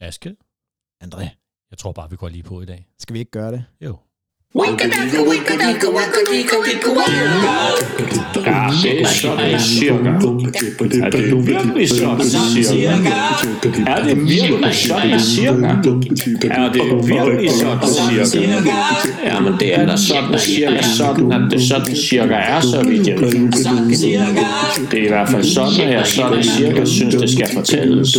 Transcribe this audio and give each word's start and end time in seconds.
Aske, 0.00 0.30
André, 1.04 1.22
jeg 1.70 1.78
tror 1.78 1.92
bare, 1.92 2.10
vi 2.10 2.16
går 2.16 2.28
lige 2.28 2.42
på 2.42 2.60
i 2.60 2.64
dag. 2.64 2.86
skal 2.98 3.14
vi 3.14 3.18
ikke 3.18 3.30
gøre 3.30 3.52
det? 3.52 3.64
Jo. 3.80 3.96
Ja, 4.54 4.60
det 8.82 9.02
er 9.02 9.06
sådan 9.06 9.60
cirka. 9.60 10.08
Er 11.06 11.10
det 11.10 11.46
virkelig 11.46 11.88
sådan 11.90 12.30
cirka? 12.30 13.06
Er 13.86 14.02
det 14.04 14.16
virkelig 14.28 14.74
sådan 14.74 15.20
cirka? 15.20 15.66
Er 16.50 16.72
det 16.72 17.08
virkelig 17.08 17.50
sådan 17.50 18.24
cirka? 18.26 18.70
Ja, 19.24 19.40
men 19.40 19.52
det 19.60 19.78
er 19.78 19.86
da 19.86 19.96
sådan 19.96 20.38
cirka 20.38 20.82
sådan, 20.82 21.32
at 21.32 21.50
det 21.50 21.62
sådan 21.62 21.96
cirka 21.96 22.34
er, 22.34 22.60
så 22.60 22.82
vidt 22.88 23.08
jeg 23.08 23.20
ved. 23.20 23.30
Det 24.90 25.00
er 25.00 25.04
i 25.04 25.08
hvert 25.08 25.28
fald 25.28 25.44
sådan, 25.44 25.80
at 25.88 25.94
jeg 25.94 26.06
sådan 26.06 26.42
cirka 26.44 26.84
synes, 26.84 27.14
det 27.14 27.30
skal 27.30 27.48
fortælles. 27.54 28.16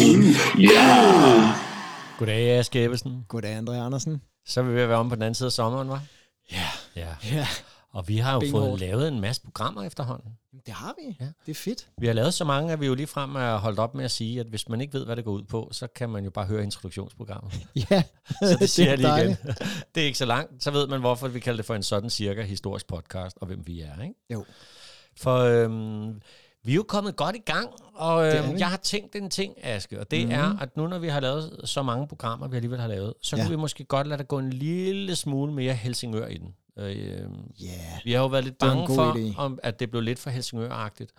Ja! 0.59 1.66
Goddag, 2.18 2.49
Aske 2.59 2.84
Ebbesen. 2.86 3.25
Goddag, 3.27 3.57
André 3.57 3.71
Andersen. 3.73 4.21
Så 4.46 4.60
er 4.60 4.64
vi 4.65 4.73
ved 4.73 4.82
at 4.82 4.89
være 4.89 4.97
om 4.97 5.10
på 5.10 5.15
den 5.15 5.21
anden 5.23 5.36
side 5.36 5.47
af 5.47 5.51
sommeren, 5.51 5.89
var? 5.89 6.04
Ja. 6.51 6.64
Ja. 6.96 7.15
Ja, 7.32 7.47
Og 7.89 8.07
vi 8.07 8.18
har 8.18 8.33
jo 8.33 8.39
Benhårdt. 8.39 8.65
fået 8.69 8.79
lavet 8.79 9.07
en 9.07 9.19
masse 9.21 9.42
programmer 9.42 9.83
efterhånden. 9.83 10.32
det 10.65 10.73
har 10.73 10.93
vi. 11.01 11.15
Ja. 11.19 11.25
Det 11.45 11.51
er 11.51 11.56
fedt. 11.56 11.87
Vi 11.97 12.07
har 12.07 12.14
lavet 12.14 12.33
så 12.33 12.43
mange, 12.45 12.73
at 12.73 12.79
vi 12.82 12.86
jo 12.86 12.93
lige 12.95 13.07
frem 13.07 13.36
er 13.36 13.57
holdt 13.57 13.79
op 13.79 13.95
med 13.95 14.06
at 14.06 14.11
sige, 14.11 14.39
at 14.39 14.45
hvis 14.47 14.69
man 14.69 14.82
ikke 14.82 14.93
ved, 14.93 15.06
hvad 15.06 15.15
det 15.15 15.25
går 15.25 15.32
ud 15.32 15.43
på, 15.43 15.69
så 15.71 15.87
kan 15.87 16.09
man 16.09 16.23
jo 16.23 16.29
bare 16.29 16.45
høre 16.45 16.64
introduktionsprogrammet. 16.64 17.54
Ja, 17.92 18.04
Så 18.42 18.57
det 18.59 18.70
siger 18.70 18.89
jeg 18.89 18.97
lige 18.97 19.18
igen. 19.23 19.37
Det 19.95 20.01
er 20.01 20.06
ikke 20.06 20.18
så 20.18 20.25
langt. 20.25 20.64
Så 20.64 20.71
ved 20.71 20.87
man, 20.87 21.00
hvorfor 21.00 21.28
vi 21.28 21.39
kalder 21.39 21.57
det 21.57 21.65
for 21.65 21.75
en 21.75 21.84
sådan 21.84 22.09
cirka 22.09 22.42
historisk 22.43 22.87
podcast, 22.87 23.37
og 23.42 23.47
hvem 23.47 23.68
vi 23.68 23.81
er. 23.81 24.01
Ikke? 24.01 24.15
Jo. 24.34 24.45
For 25.18 25.37
øhm, 25.37 26.21
vi 26.68 26.71
er 26.71 26.76
jo 26.76 26.84
kommet 26.88 27.16
godt 27.16 27.36
i 27.36 27.39
gang, 27.46 27.70
og 27.94 28.26
Det 28.26 28.54
vi. 28.54 28.60
jeg 28.60 28.70
har 28.70 28.78
tænkt 28.78 29.16
en 29.16 29.30
ting, 29.30 29.54
Aske, 29.66 30.00
og 30.00 30.12
det 30.12 30.26
mm. 30.28 30.32
er, 30.34 30.57
at 30.62 30.78
nu 30.78 30.88
når 30.88 31.00
vi 31.00 31.07
har 31.07 31.20
lavet 31.20 31.62
så 31.64 31.84
mange 31.84 32.08
programmer, 32.08 32.48
vi 32.48 32.56
alligevel 32.56 32.80
har 32.80 32.88
lavet, 32.88 33.14
så 33.22 33.36
Ja. 33.36 33.42
kunne 33.44 33.50
vi 33.50 33.56
måske 33.56 33.84
godt 33.84 34.08
lade 34.08 34.17
der 34.17 34.23
gå 34.23 34.40
en 34.40 34.50
lille 34.53 35.16
smule 35.16 35.54
mere 35.54 35.74
Helsingør 35.74 36.28
i 36.28 36.38
den. 36.38 36.56
Øh, 36.80 37.22
Ja, 37.59 38.00
vi 38.04 38.12
har 38.12 38.20
jo 38.20 38.28
været 38.28 38.44
lidt 38.44 38.62
Det 38.62 38.68
bange 38.70 38.88
for, 38.96 39.14
idé. 39.14 39.38
om, 39.38 39.59
at 39.64 39.80
det 39.80 39.90
blev 39.92 40.02
lidt 40.02 40.20
for 40.20 40.30
Helsingør-agtigt. 40.30 41.12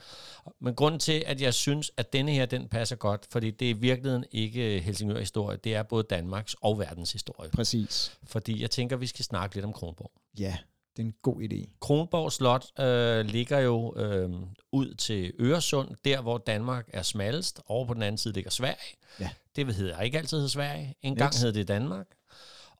Men 0.60 0.74
grunden 0.74 1.00
til, 1.00 1.22
at 1.26 1.40
jeg 1.40 1.54
synes, 1.54 1.90
at 1.96 2.12
denne 2.12 2.32
her, 2.32 2.46
den 2.46 2.68
passer 2.68 2.96
godt, 2.96 3.26
fordi 3.30 3.50
det 3.50 3.66
er 3.66 3.70
i 3.70 3.78
virkeligheden 3.78 4.24
ikke 4.32 4.80
Helsingør-historie, 4.80 5.56
det 5.64 5.74
er 5.74 5.82
både 5.82 6.04
Danmarks 6.10 6.56
og 6.60 6.78
verdens 6.78 7.12
historie. 7.12 7.50
præcis. 7.50 8.12
Fordi 8.26 8.62
jeg 8.62 8.70
tænker, 8.70 8.96
at 8.96 9.00
vi 9.00 9.06
skal 9.06 9.24
snakke 9.24 9.54
lidt 9.56 9.64
om 9.64 9.72
Kronborg. 9.72 10.10
Ja, 10.38 10.56
det 10.98 11.04
er 11.04 11.08
en 11.08 11.14
god 11.22 11.42
idé. 11.42 11.78
Kronborg 11.80 12.32
Slot 12.32 12.80
øh, 12.80 13.26
ligger 13.26 13.58
jo 13.58 13.94
øh, 13.96 14.30
ud 14.72 14.94
til 14.94 15.32
Øresund, 15.40 15.88
der 16.04 16.20
hvor 16.20 16.38
Danmark 16.38 16.88
er 16.92 17.02
smallest. 17.02 17.60
Over 17.66 17.86
på 17.86 17.94
den 17.94 18.02
anden 18.02 18.18
side 18.18 18.34
ligger 18.34 18.50
Sverige. 18.50 18.96
Ja. 19.20 19.30
Det 19.56 19.74
hedder 19.74 20.00
ikke 20.00 20.18
altid 20.18 20.48
Sverige. 20.48 20.94
En 21.02 21.16
gang 21.16 21.34
hed 21.34 21.52
det 21.52 21.68
Danmark. 21.68 22.06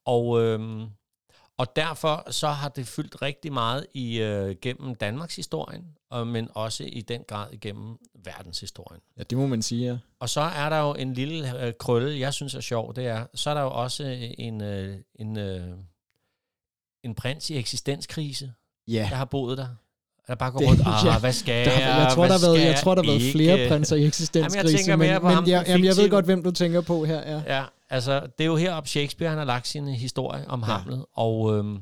Og, 0.04 0.42
øh, 0.42 0.88
og 1.56 1.76
derfor 1.76 2.30
så 2.30 2.48
har 2.48 2.68
det 2.68 2.86
fyldt 2.86 3.22
rigtig 3.22 3.52
meget 3.52 3.86
i 3.94 4.20
øh, 4.20 4.56
gennem 4.62 4.94
Danmarks 4.94 5.36
historien, 5.36 5.84
og, 6.10 6.26
men 6.26 6.48
også 6.54 6.84
i 6.84 7.00
den 7.00 7.24
grad 7.28 7.52
igennem 7.52 7.96
verdenshistorien. 8.24 9.00
Ja, 9.18 9.22
det 9.22 9.38
må 9.38 9.46
man 9.46 9.62
sige, 9.62 9.86
ja. 9.86 9.98
Og 10.20 10.28
så 10.28 10.40
er 10.40 10.68
der 10.68 10.78
jo 10.78 10.94
en 10.94 11.14
lille 11.14 11.66
øh, 11.66 11.72
krølle, 11.78 12.20
jeg 12.20 12.34
synes 12.34 12.54
er 12.54 12.60
sjov, 12.60 12.94
det 12.94 13.06
er, 13.06 13.26
så 13.34 13.50
er 13.50 13.54
der 13.54 13.62
jo 13.62 13.70
også 13.70 14.04
en, 14.38 14.62
øh, 14.62 14.96
en, 15.14 15.38
øh, 15.38 15.68
en 17.04 17.14
prins 17.14 17.50
i 17.50 17.58
eksistenskrise, 17.58 18.52
Ja, 18.88 19.06
der 19.10 19.16
har 19.16 19.24
boet 19.24 19.58
der. 19.58 19.66
Der 20.26 20.34
bare 20.34 20.50
går 20.50 20.60
rundt, 20.60 20.80
ah, 20.86 21.06
ja, 21.06 21.18
hvad 21.18 21.32
skal 21.32 21.66
der, 21.66 21.72
jeg, 21.72 21.80
jeg, 21.80 22.08
tror, 22.14 22.26
hvad 22.26 22.38
der 22.38 22.46
har 22.46 22.52
været, 22.52 22.66
jeg 22.66 22.76
tror, 22.82 22.94
der 22.94 23.02
har 23.02 23.10
været 23.10 23.32
flere 23.32 23.68
prinser 23.68 23.96
i 23.96 23.98
Jamen, 23.98 24.08
eksistenskrise, 24.08 24.66
jeg 24.66 24.78
tænker 24.78 24.96
men, 24.96 25.08
mere 25.08 25.20
på 25.20 25.28
ham, 25.28 25.42
men 25.42 25.50
jeg, 25.50 25.64
jamen, 25.68 25.84
jeg 25.84 25.96
ved 25.96 26.10
godt, 26.10 26.24
hvem 26.24 26.42
du 26.42 26.50
tænker 26.50 26.80
på 26.80 27.04
her. 27.04 27.32
Ja. 27.32 27.56
Ja, 27.56 27.64
altså, 27.90 28.20
det 28.20 28.44
er 28.44 28.46
jo 28.46 28.56
heroppe 28.56 28.88
Shakespeare, 28.88 29.28
han 29.28 29.38
har 29.38 29.44
lagt 29.44 29.68
sin 29.68 29.88
historie 29.88 30.44
om 30.48 30.60
Ja. 30.60 30.66
Hamlet, 30.66 31.04
og 31.14 31.56
øhm, 31.56 31.78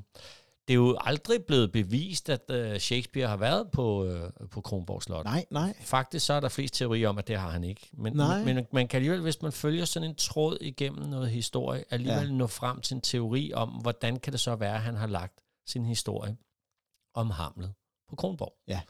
det 0.68 0.74
er 0.74 0.76
jo 0.76 0.98
aldrig 1.00 1.44
blevet 1.44 1.72
bevist, 1.72 2.28
at 2.28 2.50
øh, 2.50 2.78
Shakespeare 2.78 3.28
har 3.28 3.36
været 3.36 3.70
på, 3.70 4.04
øh, 4.04 4.30
på 4.50 4.60
Kronborg 4.60 5.02
Slot. 5.02 5.24
Nej, 5.24 5.44
nej. 5.50 5.74
Faktisk 5.80 6.26
så 6.26 6.32
er 6.32 6.40
der 6.40 6.48
flest 6.48 6.74
teorier 6.74 7.08
om, 7.08 7.18
at 7.18 7.28
det 7.28 7.36
har 7.38 7.50
han 7.50 7.64
ikke. 7.64 7.88
Men, 7.92 8.12
Nej. 8.12 8.44
men, 8.44 8.54
men 8.54 8.66
man 8.72 8.88
kan 8.88 8.96
alligevel, 8.98 9.20
hvis 9.20 9.42
man 9.42 9.52
følger 9.52 9.84
sådan 9.84 10.08
en 10.08 10.14
tråd 10.14 10.58
igennem 10.60 11.08
noget 11.08 11.30
historie, 11.30 11.84
alligevel 11.90 12.26
Ja. 12.26 12.32
ja. 12.32 12.36
nå 12.38 12.46
frem 12.46 12.80
til 12.80 12.94
en 12.94 13.00
teori 13.00 13.52
om, 13.52 13.68
hvordan 13.68 14.16
kan 14.16 14.32
det 14.32 14.40
så 14.40 14.56
være, 14.56 14.74
at 14.74 14.82
han 14.82 14.94
har 14.94 15.06
lagt 15.06 15.40
sin 15.66 15.84
historie 15.86 16.36
om 17.14 17.30
Hamlet 17.30 17.72
på 18.08 18.16
Kronborg. 18.16 18.54
Ja. 18.68 18.80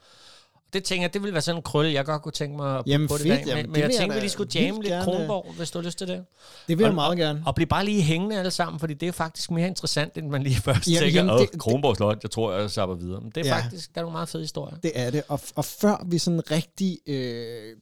Det 0.73 0.85
tænker 0.85 1.03
jeg, 1.03 1.15
det 1.15 1.23
ville 1.23 1.33
være 1.33 1.43
sådan 1.43 1.57
en 1.59 1.63
krølle, 1.63 1.93
jeg 1.93 2.05
godt 2.05 2.23
kunne 2.23 2.33
tænke 2.33 2.57
mig 2.57 2.79
at 2.79 2.83
Jamen 2.87 3.09
på 3.09 3.15
det 3.15 3.23
fedt, 3.23 3.41
i 3.41 3.45
dag. 3.45 3.55
Men, 3.57 3.65
det 3.65 3.73
men 3.73 3.81
jeg 3.81 3.91
tænkte, 3.99 4.15
vi 4.15 4.21
lige 4.21 4.31
skulle 4.31 4.51
jamme 4.55 4.83
lidt 4.83 4.91
gerne. 4.93 5.05
Kronborg, 5.05 5.55
hvis 5.57 5.71
du 5.71 5.79
har 5.79 5.85
lyst 5.85 5.99
til 5.99 6.09
det. 6.09 6.25
Det 6.69 6.79
vil 6.79 6.85
jeg 6.85 6.89
Og- 6.91 6.95
meget 6.95 7.19
gerne. 7.19 7.43
Og 7.47 7.55
blive 7.55 7.67
bare 7.67 7.85
lige 7.85 8.03
hængende 8.03 8.39
alle 8.39 8.51
sammen, 8.51 8.81
fordi 8.81 8.95
det 8.95 9.09
er 9.09 9.13
faktisk 9.13 9.51
mere 9.51 9.67
interessant, 9.67 10.19
end 10.19 10.29
man 10.29 10.43
lige 10.43 10.57
først 10.69 10.89
Jamen, 10.89 11.01
tænker, 11.01 11.25
jamen, 11.25 11.39
det- 11.53 11.59
Kronborg 11.61 11.97
Slot, 11.97 12.19
jeg 12.23 12.31
tror, 12.31 12.53
jeg 12.53 12.71
sapper 12.71 12.95
videre. 12.97 13.21
Men 13.21 13.31
det 13.31 13.47
er 13.47 13.49
Ja. 13.57 13.63
faktisk, 13.63 13.95
der 13.95 14.01
er 14.01 14.03
nogle 14.05 14.13
meget 14.13 14.29
fede 14.29 14.43
historier. 14.43 14.77
Det 14.77 14.93
er 14.95 15.11
det. 15.11 15.23
Og, 15.29 15.41
og 15.57 15.65
før 15.65 16.05
vi 16.07 16.19
sådan 16.19 16.51
rigtig 16.51 16.99
øh, 17.07 17.77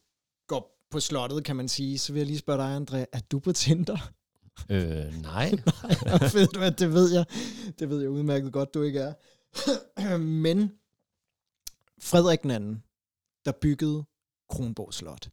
går 0.49 0.78
på 0.91 1.00
slottet, 1.00 1.44
kan 1.44 1.56
man 1.56 1.69
sige, 1.69 1.99
så 1.99 2.12
vil 2.12 2.21
jeg 2.21 2.27
lige 2.27 2.39
spørge 2.39 2.59
dig, 2.59 2.77
André, 2.77 3.05
er 3.12 3.21
du 3.33 3.39
på 3.39 3.53
Tinder? 3.53 3.97
Øh, 4.71 5.23
nej. 5.23 5.50
ved 6.34 6.47
du 6.47 6.59
hvad, 6.59 6.71
det 6.71 6.93
ved 6.93 7.12
jeg. 7.12 7.25
Det 7.78 7.89
ved 7.91 8.00
jeg 8.00 8.11
udmærket 8.11 8.53
godt, 8.53 8.75
du 8.75 8.83
ikke 8.83 9.00
er. 9.00 9.12
Men 10.19 10.71
Frederik 12.04 12.42
den 12.42 12.50
anden, 12.50 12.82
der 13.44 13.53
byggede 13.53 14.04
Kronborg 14.50 14.94
Slot, 14.94 15.28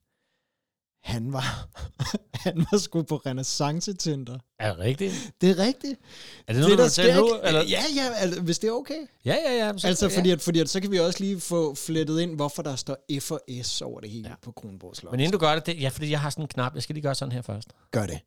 han 1.04 1.34
var, 1.34 1.68
han 2.44 2.66
var 2.72 2.78
sgu 2.78 3.04
på 3.04 3.16
renaissance 3.16 3.94
Tinder. 3.94 4.40
Er 4.60 4.74
det 4.74 4.80
rigtigt? 4.80 5.32
Det 5.42 5.50
er 5.50 5.58
rigtigt. 5.58 6.00
Er 6.48 6.54
det 6.54 6.62
noget, 6.62 6.78
du 6.78 6.90
sker 6.90 7.16
nu? 7.16 7.40
Eller? 7.44 7.64
Ja, 7.64 7.84
ja, 7.96 8.14
altså, 8.16 8.42
hvis 8.42 8.60
det 8.60 8.68
er 8.68 8.72
okay. 8.72 9.08
Ja, 9.26 9.36
ja, 9.46 9.66
ja. 9.66 9.78
Så, 9.78 9.88
Altså, 9.88 10.08
ja. 10.08 10.18
fordi, 10.18 10.32
at, 10.32 10.42
fordi 10.42 10.60
at, 10.60 10.70
så 10.70 10.82
kan 10.82 10.92
vi 10.92 11.00
også 11.00 11.20
lige 11.20 11.40
få 11.40 11.76
flettet 11.76 12.20
ind, 12.20 12.36
hvorfor 12.36 12.62
der 12.62 12.76
står 12.76 12.98
F 13.20 13.32
og 13.32 13.42
S 13.64 13.82
over 13.82 14.00
det 14.00 14.10
hele 14.10 14.30
ja. 14.30 14.36
på 14.42 14.52
Kronborg 14.52 14.96
Slot. 14.96 15.12
Men 15.12 15.20
inden 15.20 15.32
du 15.32 15.38
gør 15.38 15.56
det, 15.56 15.66
det, 15.66 15.82
ja, 15.82 15.90
fordi 15.90 16.12
jeg 16.12 16.20
har 16.20 16.30
sådan 16.30 16.44
en 16.44 16.48
knap, 16.48 16.76
jeg 16.76 16.84
skal 16.84 16.94
lige 16.94 17.04
gøre 17.04 17.16
sådan 17.16 17.32
her 17.32 17.42
først. 17.42 17.68
Gør 17.92 18.06
det. 18.06 18.20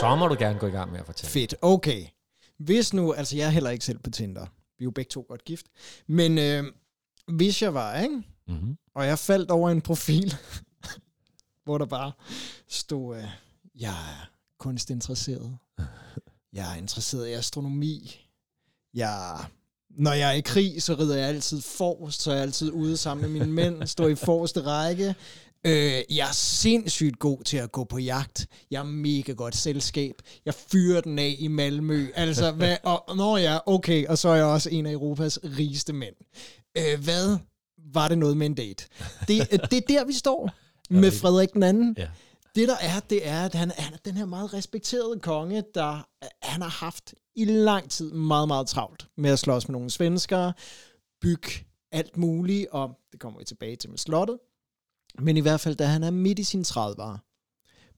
Så 0.00 0.16
må 0.18 0.28
du 0.28 0.36
gerne 0.38 0.58
gå 0.58 0.66
i 0.66 0.70
gang 0.70 0.92
med 0.92 1.00
at 1.00 1.06
fortælle. 1.06 1.30
Fedt, 1.30 1.54
okay. 1.62 2.04
Hvis 2.60 2.94
nu, 2.94 3.12
altså 3.12 3.36
jeg 3.36 3.46
er 3.46 3.50
heller 3.50 3.70
ikke 3.70 3.84
selv 3.84 3.98
på 3.98 4.10
Tinder. 4.10 4.46
Vi 4.78 4.82
er 4.82 4.84
jo 4.84 4.90
begge 4.90 5.08
to 5.08 5.24
godt 5.28 5.44
gift. 5.44 5.66
Men 6.06 6.38
øh, 6.38 6.64
hvis 7.28 7.62
jeg 7.62 7.74
var, 7.74 7.98
ikke? 7.98 8.22
Mm-hmm. 8.48 8.76
Og 8.94 9.06
jeg 9.06 9.18
faldt 9.18 9.50
over 9.50 9.70
en 9.70 9.80
profil, 9.80 10.34
hvor 11.64 11.78
der 11.78 11.86
bare 11.86 12.12
stod, 12.68 13.16
øh, 13.16 13.24
jeg 13.74 13.90
er 13.90 14.30
kunstinteresseret. 14.58 15.58
Jeg 16.52 16.72
er 16.72 16.76
interesseret 16.76 17.28
i 17.28 17.32
astronomi. 17.32 18.26
Jeg, 18.94 19.44
når 19.90 20.12
jeg 20.12 20.28
er 20.28 20.34
i 20.34 20.40
krig, 20.40 20.82
så 20.82 20.94
rider 20.94 21.16
jeg 21.16 21.28
altid 21.28 21.60
forrest, 21.60 22.22
så 22.22 22.30
er 22.30 22.34
jeg 22.34 22.42
altid 22.42 22.70
ude 22.70 22.96
sammen 22.96 23.32
med 23.32 23.40
mine 23.40 23.52
mænd, 23.52 23.86
står 23.86 24.08
i 24.08 24.14
forreste 24.14 24.60
række. 24.60 25.14
Øh, 25.66 26.02
jeg 26.16 26.28
er 26.28 26.32
sindssygt 26.32 27.18
god 27.18 27.44
til 27.44 27.56
at 27.56 27.72
gå 27.72 27.84
på 27.84 27.98
jagt. 27.98 28.46
Jeg 28.70 28.78
er 28.78 28.84
mega 28.84 29.32
godt 29.32 29.56
selskab. 29.56 30.14
Jeg 30.44 30.54
fyrer 30.54 31.00
den 31.00 31.18
af 31.18 31.36
i 31.38 31.48
Malmø. 31.48 32.06
Altså, 32.14 32.52
hvad, 32.58 32.76
og, 32.82 33.16
når 33.16 33.36
jeg 33.36 33.54
er 33.54 33.60
okay, 33.66 34.06
og 34.06 34.18
så 34.18 34.28
er 34.28 34.34
jeg 34.34 34.44
også 34.44 34.70
en 34.70 34.86
af 34.86 34.92
Europas 34.92 35.38
rigeste 35.44 35.92
mænd. 35.92 36.14
Øh, 36.78 37.04
hvad 37.04 37.38
var 37.92 38.08
det 38.08 38.18
noget 38.18 38.36
med 38.36 38.46
en 38.46 38.54
date? 38.54 38.84
Det, 39.28 39.50
det 39.70 39.72
er 39.72 39.86
der, 39.88 40.04
vi 40.04 40.12
står 40.12 40.50
med 41.00 41.10
Frederik 41.10 41.52
den 41.52 41.62
anden. 41.62 41.94
Ja. 41.98 42.08
Det 42.54 42.68
der 42.68 42.76
er, 42.80 43.00
det 43.00 43.28
er, 43.28 43.44
at 43.44 43.54
han, 43.54 43.72
han 43.76 43.92
er 43.92 43.98
den 44.04 44.16
her 44.16 44.26
meget 44.26 44.54
respekterede 44.54 45.20
konge, 45.20 45.62
der 45.74 45.94
øh, 46.22 46.28
han 46.42 46.62
har 46.62 46.68
haft 46.68 47.14
i 47.36 47.44
lang 47.44 47.90
tid 47.90 48.12
meget, 48.12 48.48
meget 48.48 48.66
travlt 48.66 49.06
med 49.16 49.30
at 49.30 49.38
slås 49.38 49.68
med 49.68 49.72
nogle 49.72 49.90
svenskere, 49.90 50.52
bygge 51.20 51.50
alt 51.92 52.16
muligt, 52.16 52.66
og 52.70 52.90
det 53.12 53.20
kommer 53.20 53.38
vi 53.38 53.44
tilbage 53.44 53.76
til 53.76 53.90
med 53.90 53.98
slottet. 53.98 54.38
Men 55.18 55.36
i 55.36 55.40
hvert 55.40 55.60
fald, 55.60 55.76
da 55.76 55.84
han 55.86 56.02
er 56.02 56.10
midt 56.10 56.38
i 56.38 56.44
sin 56.44 56.62
30'ere, 56.62 57.18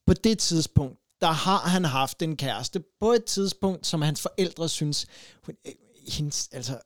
på 0.07 0.13
det 0.13 0.39
tidspunkt, 0.39 0.99
der 1.21 1.31
har 1.31 1.57
han 1.57 1.85
haft 1.85 2.21
en 2.21 2.37
kæreste 2.37 2.83
på 2.99 3.11
et 3.11 3.25
tidspunkt, 3.25 3.87
som 3.87 4.01
hans 4.01 4.21
forældre 4.21 4.69
synes, 4.69 5.05
hun, 5.45 5.55
øh, 5.67 5.73
hendes, 6.07 6.49
altså, 6.51 6.79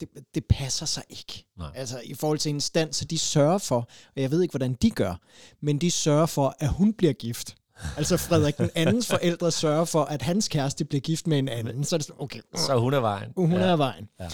det, 0.00 0.08
det 0.34 0.44
passer 0.44 0.86
sig 0.86 1.02
ikke. 1.08 1.44
Nej. 1.58 1.70
Altså 1.74 2.00
i 2.04 2.14
forhold 2.14 2.38
til 2.38 2.48
hendes 2.48 2.64
stand, 2.64 2.92
så 2.92 3.04
de 3.04 3.18
sørger 3.18 3.58
for, 3.58 3.76
og 4.16 4.22
jeg 4.22 4.30
ved 4.30 4.42
ikke, 4.42 4.52
hvordan 4.52 4.74
de 4.74 4.90
gør, 4.90 5.14
men 5.60 5.78
de 5.78 5.90
sørger 5.90 6.26
for, 6.26 6.54
at 6.58 6.68
hun 6.68 6.92
bliver 6.92 7.12
gift. 7.12 7.56
Altså 7.96 8.16
Frederik 8.16 8.58
den 8.58 8.70
andens 8.74 9.06
forældre 9.14 9.50
sørger 9.52 9.84
for, 9.84 10.04
at 10.04 10.22
hans 10.22 10.48
kæreste 10.48 10.84
bliver 10.84 11.00
gift 11.00 11.26
med 11.26 11.38
en 11.38 11.48
anden. 11.48 11.84
Så 11.84 11.96
er 11.96 11.98
det 11.98 12.06
sådan, 12.06 12.22
okay, 12.22 12.40
Så 12.56 12.78
hun 12.78 12.94
er 12.94 13.00
vejen. 13.00 13.32
hun 13.36 13.52
er 13.52 13.58
ja. 13.66 13.72
af 13.72 13.78
vejen. 13.78 14.08
Ja. 14.20 14.28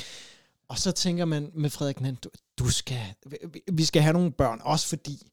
Og 0.69 0.79
så 0.79 0.93
tænker 0.93 1.25
man 1.25 1.51
med 1.55 1.71
Frederik 1.71 1.99
den 1.99 2.15
du, 2.15 2.29
du 2.59 2.71
skal, 2.71 3.01
vi- 3.73 3.85
skal 3.85 4.03
have 4.03 4.13
nogle 4.13 4.33
børn, 4.33 4.61
også 4.65 4.89
fordi 4.89 5.27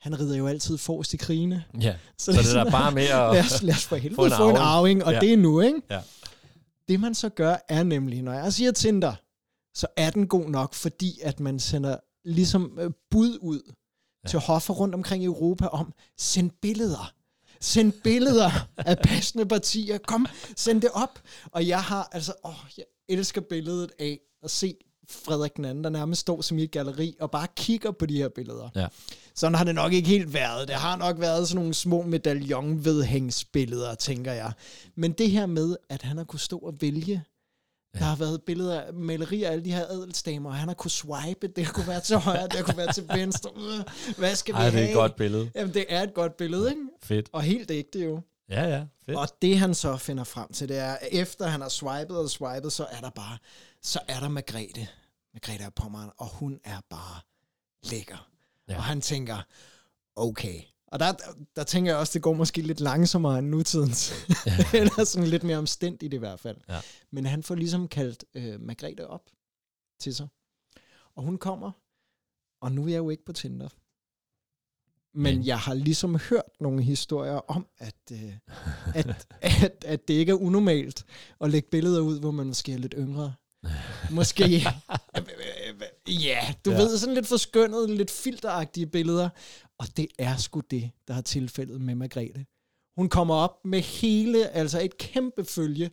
han 0.00 0.20
rider 0.20 0.36
jo 0.36 0.46
altid 0.46 0.78
forrest 0.78 1.14
i 1.14 1.16
krigene. 1.16 1.64
Ja. 1.80 1.96
Så, 2.18 2.32
det 2.32 2.38
er 2.38 2.42
sådan, 2.42 2.66
der 2.66 2.72
bare 2.72 2.92
med 2.92 3.02
at... 3.02 3.08
lad 3.32 3.40
os, 3.44 3.62
lad 3.62 3.74
os 3.74 3.84
for 3.86 3.96
helvede 3.96 4.16
få 4.16 4.24
en 4.24 4.32
få 4.32 4.50
en 4.50 4.56
arving. 4.56 4.58
arving, 4.58 5.04
og 5.04 5.12
Ja. 5.12 5.20
det 5.20 5.32
er 5.32 5.36
nu, 5.36 5.60
ikke? 5.60 5.80
Ja. 5.90 6.00
Det 6.88 7.00
man 7.00 7.14
så 7.14 7.28
gør, 7.28 7.56
er 7.68 7.82
nemlig, 7.82 8.22
når 8.22 8.32
jeg 8.32 8.52
siger 8.52 8.72
Tinder, 8.72 9.14
så 9.74 9.86
er 9.96 10.10
den 10.10 10.26
god 10.26 10.48
nok, 10.50 10.74
fordi 10.74 11.20
at 11.22 11.40
man 11.40 11.58
sender 11.60 11.96
ligesom 12.24 12.78
øh, 12.80 12.90
bud 13.10 13.38
ud 13.40 13.72
ja. 14.24 14.28
til 14.28 14.38
hoffer 14.38 14.74
rundt 14.74 14.94
omkring 14.94 15.22
i 15.22 15.26
Europa 15.26 15.66
om, 15.66 15.92
send 16.18 16.50
billeder. 16.62 17.12
Send 17.60 17.92
billeder 17.92 18.50
af 18.76 18.98
passende 19.08 19.46
partier. 19.46 19.98
Kom, 19.98 20.26
send 20.56 20.82
det 20.82 20.90
op. 20.94 21.18
Og 21.52 21.68
jeg 21.68 21.82
har, 21.82 22.08
altså, 22.12 22.32
åh, 22.44 22.54
jeg 22.78 22.84
elsker 23.08 23.40
billedet 23.40 23.90
af 23.98 24.20
at 24.44 24.50
se 24.50 24.74
Frederik 25.10 25.56
den 25.56 25.64
anden, 25.64 25.84
der 25.84 25.90
nærmest 25.90 26.20
står 26.20 26.40
som 26.40 26.58
i 26.58 26.62
et 26.62 26.70
galleri 26.70 27.16
og 27.20 27.30
bare 27.30 27.46
kigger 27.56 27.90
på 27.90 28.06
de 28.06 28.16
her 28.16 28.28
billeder. 28.28 28.68
Ja. 28.76 28.86
Sådan 29.34 29.54
har 29.54 29.64
det 29.64 29.74
nok 29.74 29.92
ikke 29.92 30.08
helt 30.08 30.32
været. 30.34 30.68
Det 30.68 30.76
har 30.76 30.96
nok 30.96 31.20
været 31.20 31.48
sådan 31.48 31.60
nogle 31.60 31.74
små 31.74 32.02
medaljonvedhængsbilleder, 32.02 33.94
tænker 33.94 34.32
jeg. 34.32 34.52
Men 34.94 35.12
det 35.12 35.30
her 35.30 35.46
med, 35.46 35.76
at 35.88 36.02
han 36.02 36.16
har 36.16 36.24
kunne 36.24 36.40
stå 36.40 36.58
og 36.58 36.74
vælge 36.80 37.22
Ja. 37.94 37.98
Der 37.98 38.04
har 38.04 38.16
været 38.16 38.42
billeder 38.42 38.80
af 38.80 38.94
malerier 38.94 39.48
af 39.48 39.52
alle 39.52 39.64
de 39.64 39.72
her 39.72 39.86
adelsdamer, 39.86 40.50
og 40.50 40.56
han 40.56 40.68
har 40.68 40.74
kunne 40.74 40.90
swipe. 40.90 41.46
Det 41.48 41.68
kunne 41.68 41.88
være 41.88 42.00
til 42.00 42.16
højre, 42.16 42.48
det 42.48 42.64
kunne 42.64 42.76
være 42.76 42.92
til 42.92 43.08
venstre. 43.14 43.50
Øh, 43.56 43.84
Hvad 44.18 44.34
skal 44.36 44.54
vi 44.54 44.58
Ej, 44.58 44.64
det 44.64 44.74
er 44.74 44.78
have? 44.78 44.88
et 44.88 44.94
godt 44.94 45.16
billede. 45.16 45.50
Jamen, 45.54 45.74
det 45.74 45.84
er 45.88 46.02
et 46.02 46.14
godt 46.14 46.36
billede, 46.36 46.70
ikke? 46.70 46.82
Fedt. 47.02 47.28
Og 47.32 47.42
helt 47.42 47.70
ægte 47.70 47.98
jo. 48.04 48.20
Ja, 48.48 48.62
ja, 48.68 48.86
fedt. 49.06 49.18
Og 49.18 49.28
det 49.42 49.58
han 49.58 49.74
så 49.74 49.96
finder 49.96 50.24
frem 50.24 50.52
til, 50.52 50.68
det 50.68 50.78
er, 50.78 50.92
at 50.92 51.08
efter 51.12 51.46
han 51.46 51.60
har 51.60 51.68
swipet 51.68 52.18
og 52.18 52.30
swipet, 52.30 52.72
så 52.72 52.84
er 52.84 53.00
der 53.00 53.10
bare, 53.10 53.38
så 53.82 54.00
er 54.08 54.20
der 54.20 54.28
Margrethe. 54.28 54.88
Margrethe 55.32 55.64
af 55.64 55.74
Pommern, 55.74 56.10
og 56.16 56.28
hun 56.28 56.60
er 56.64 56.80
bare 56.90 57.20
lækker. 57.82 58.30
Ja. 58.68 58.72
Ja. 58.72 58.78
Og 58.78 58.84
han 58.84 59.00
tænker, 59.00 59.36
okay. 60.16 60.60
Og 60.86 61.00
der, 61.00 61.12
der, 61.56 61.64
tænker 61.64 61.90
jeg 61.90 61.98
også, 61.98 62.12
det 62.12 62.22
går 62.22 62.32
måske 62.32 62.62
lidt 62.62 62.80
langsommere 62.80 63.38
end 63.38 63.48
nutidens. 63.48 64.12
Eller 64.74 65.04
sådan 65.04 65.28
lidt 65.28 65.42
mere 65.42 65.58
omstændigt 65.58 66.14
i 66.14 66.16
hvert 66.16 66.40
fald. 66.40 66.56
Ja. 66.68 66.80
Men 67.10 67.26
han 67.26 67.42
får 67.42 67.54
ligesom 67.54 67.88
kaldt 67.88 68.24
øh, 68.34 68.60
Margrethe 68.60 69.06
op 69.06 69.30
til 70.00 70.14
sig. 70.14 70.28
Og 71.14 71.22
hun 71.22 71.38
kommer, 71.38 71.70
og 72.60 72.72
nu 72.72 72.84
er 72.84 72.88
jeg 72.88 72.98
jo 72.98 73.10
ikke 73.10 73.24
på 73.24 73.32
Tinder. 73.32 73.68
Men 75.14 75.46
jeg 75.46 75.58
har 75.58 75.74
ligesom 75.74 76.16
hørt 76.30 76.42
nogle 76.60 76.82
historier 76.82 77.50
om, 77.50 77.66
at, 77.78 77.94
øh, 78.12 78.32
at, 78.94 79.26
at, 79.62 79.84
at 79.86 80.08
det 80.08 80.14
ikke 80.14 80.30
er 80.30 80.36
unormalt 80.36 81.04
at 81.40 81.50
lægge 81.50 81.68
billeder 81.70 82.00
ud, 82.00 82.20
hvor 82.20 82.30
man 82.30 82.46
måske 82.46 82.72
er 82.72 82.78
lidt 82.78 82.94
yngre. 82.98 83.34
Måske, 84.10 84.44
ja, 86.08 86.54
du 86.64 86.70
Ja. 86.70 86.76
ved, 86.76 86.98
sådan 86.98 87.14
lidt 87.14 87.26
forskønnet, 87.26 87.90
lidt 87.90 88.10
filteragtige 88.10 88.86
billeder. 88.86 89.28
Og 89.78 89.86
det 89.96 90.06
er 90.18 90.36
sgu 90.36 90.60
det, 90.70 90.90
der 91.08 91.14
har 91.14 91.20
tilfældet 91.22 91.80
med 91.80 91.94
Margrethe. 91.94 92.46
Hun 92.96 93.08
kommer 93.08 93.34
op 93.34 93.64
med 93.64 93.80
hele, 93.80 94.48
altså 94.48 94.80
et 94.80 94.98
kæmpe 94.98 95.44
følge, 95.44 95.90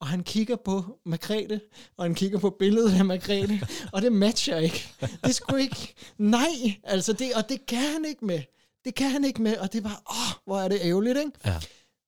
og 0.00 0.06
han 0.06 0.22
kigger 0.22 0.56
på 0.56 0.98
Margrethe, 1.06 1.60
og 1.96 2.04
han 2.04 2.14
kigger 2.14 2.38
på 2.38 2.50
billedet 2.50 2.98
af 2.98 3.04
Margrethe, 3.04 3.60
og 3.92 4.02
det 4.02 4.12
matcher 4.12 4.58
ikke. 4.58 4.88
Det 5.24 5.34
skulle 5.34 5.62
ikke, 5.62 5.94
nej, 6.18 6.48
altså 6.84 7.12
det, 7.12 7.34
og 7.34 7.48
det 7.48 7.66
kan 7.66 7.92
han 7.92 8.04
ikke 8.08 8.24
med. 8.24 8.40
Det 8.88 8.94
kan 8.96 9.10
han 9.10 9.24
ikke 9.24 9.42
med, 9.42 9.56
og 9.58 9.72
det 9.72 9.84
var, 9.84 10.02
åh, 10.10 10.42
hvor 10.44 10.60
er 10.60 10.68
det 10.68 10.78
ærgerligt, 10.82 11.18
ikke? 11.18 11.30
Ja. 11.44 11.60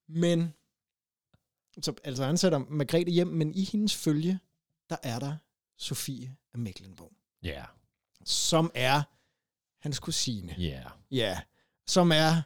Men, 0.09 0.53
så, 1.83 1.93
altså 2.05 2.25
han 2.25 2.37
sætter 2.37 2.59
Margrethe 2.59 3.11
hjem, 3.13 3.27
men 3.27 3.55
i 3.55 3.65
hendes 3.65 3.95
følge, 3.97 4.39
der 4.91 4.97
er 5.03 5.19
der 5.19 5.37
Sofie 5.79 6.37
af 6.55 6.59
Mecklenburg, 6.59 7.13
Ja, 7.43 7.65
som 8.25 8.71
er 8.75 9.03
hans 9.83 9.99
kusine. 9.99 10.55
ja. 10.59 10.83
Ja, 11.11 11.41
som 11.87 12.13
er 12.13 12.43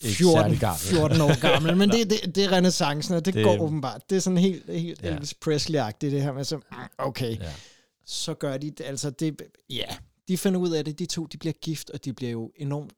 Ikke 0.00 0.16
14, 0.16 0.42
særlig 0.42 0.60
gammel. 0.60 0.78
14 0.80 1.20
år 1.20 1.40
gammel, 1.40 1.76
men 1.76 1.90
det, 1.90 2.10
det, 2.10 2.34
det 2.34 2.44
er 2.44 2.52
renaissancen, 2.52 3.14
og 3.14 3.24
det, 3.24 3.34
Det- 3.34 3.44
går 3.44 3.58
åbenbart. 3.60 4.10
Det 4.10 4.16
er 4.16 4.20
sådan 4.20 4.38
helt, 4.38 4.70
helt 4.70 5.02
Ja. 5.02 5.14
Elvis 5.14 5.34
Presley-agtigt, 5.44 6.10
det 6.10 6.22
her 6.22 6.32
med 6.32 6.44
så, 6.44 6.60
okay, 6.98 7.38
Ja. 7.38 7.52
så 8.04 8.34
gør 8.34 8.56
de, 8.58 8.70
det- 8.70 8.84
altså 8.84 9.10
det, 9.10 9.42
ja, 9.70 9.96
de 10.28 10.38
finder 10.38 10.60
ud 10.60 10.70
af 10.70 10.84
det, 10.84 10.98
de 10.98 11.06
to, 11.06 11.26
de 11.26 11.38
bliver 11.38 11.52
gift, 11.52 11.90
og 11.90 12.04
de 12.04 12.12
bliver 12.12 12.32
jo 12.32 12.52
enormt, 12.56 12.92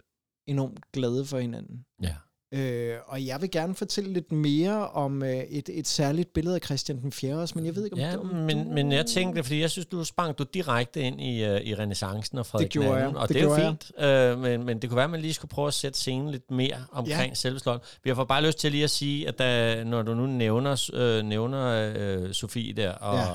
enormt 0.46 0.92
glade 0.92 1.26
for 1.26 1.38
hinanden. 1.38 1.84
ja. 2.02 2.14
Øh, 2.56 2.96
og 3.06 3.26
jeg 3.26 3.40
vil 3.40 3.50
gerne 3.50 3.74
fortælle 3.74 4.12
lidt 4.12 4.32
mere 4.32 4.88
om 4.88 5.22
øh, 5.22 5.30
et, 5.36 5.68
et 5.72 5.86
særligt 5.88 6.32
billede 6.32 6.54
af 6.54 6.60
Christian 6.64 7.02
den 7.02 7.12
4. 7.12 7.34
også, 7.34 7.54
men 7.56 7.66
jeg 7.66 7.76
ved 7.76 7.84
ikke, 7.84 7.94
om, 7.94 8.00
Ja, 8.00 8.16
om 8.16 8.26
men, 8.26 8.64
du... 8.66 8.72
men 8.72 8.92
jeg 8.92 9.06
tænkte, 9.06 9.42
fordi 9.42 9.60
jeg 9.60 9.70
synes, 9.70 9.86
du 9.86 10.04
sprang 10.04 10.38
du 10.38 10.44
direkte 10.54 11.00
ind 11.00 11.20
i, 11.20 11.50
uh, 11.50 11.60
i 11.60 11.74
renaissancen 11.74 12.38
og 12.38 12.46
Frederik 12.46 12.70
gjorde 12.70 12.88
II, 12.88 12.94
jeg. 12.94 13.16
og 13.16 13.28
Det 13.28 13.34
det, 13.34 13.42
er 13.42 13.44
jo 13.44 13.54
gjorde 13.56 13.62
fint, 13.66 13.92
uh, 14.36 14.42
men, 14.42 14.64
men 14.66 14.78
det 14.78 14.90
kunne 14.90 14.96
være, 14.96 15.04
at 15.04 15.10
man 15.10 15.20
lige 15.20 15.34
skulle 15.34 15.50
prøve 15.50 15.68
at 15.68 15.74
sætte 15.74 15.98
scenen 15.98 16.30
lidt 16.30 16.50
mere 16.50 16.84
omkring 16.92 17.28
ja. 17.28 17.34
Selve 17.34 17.58
slottet. 17.58 17.98
Vi 18.04 18.10
har 18.10 18.24
bare 18.24 18.42
lyst 18.46 18.58
til 18.58 18.70
lige 18.72 18.84
at 18.84 18.90
sige, 18.90 19.28
at 19.28 19.38
da, 19.38 19.84
når 19.84 20.02
du 20.02 20.14
nu 20.14 20.26
nævner, 20.26 20.90
øh, 20.94 21.22
nævner 21.24 21.92
øh, 21.96 22.32
Sofie 22.32 22.72
der, 22.72 22.92
og. 22.92 23.16
Ja. 23.16 23.26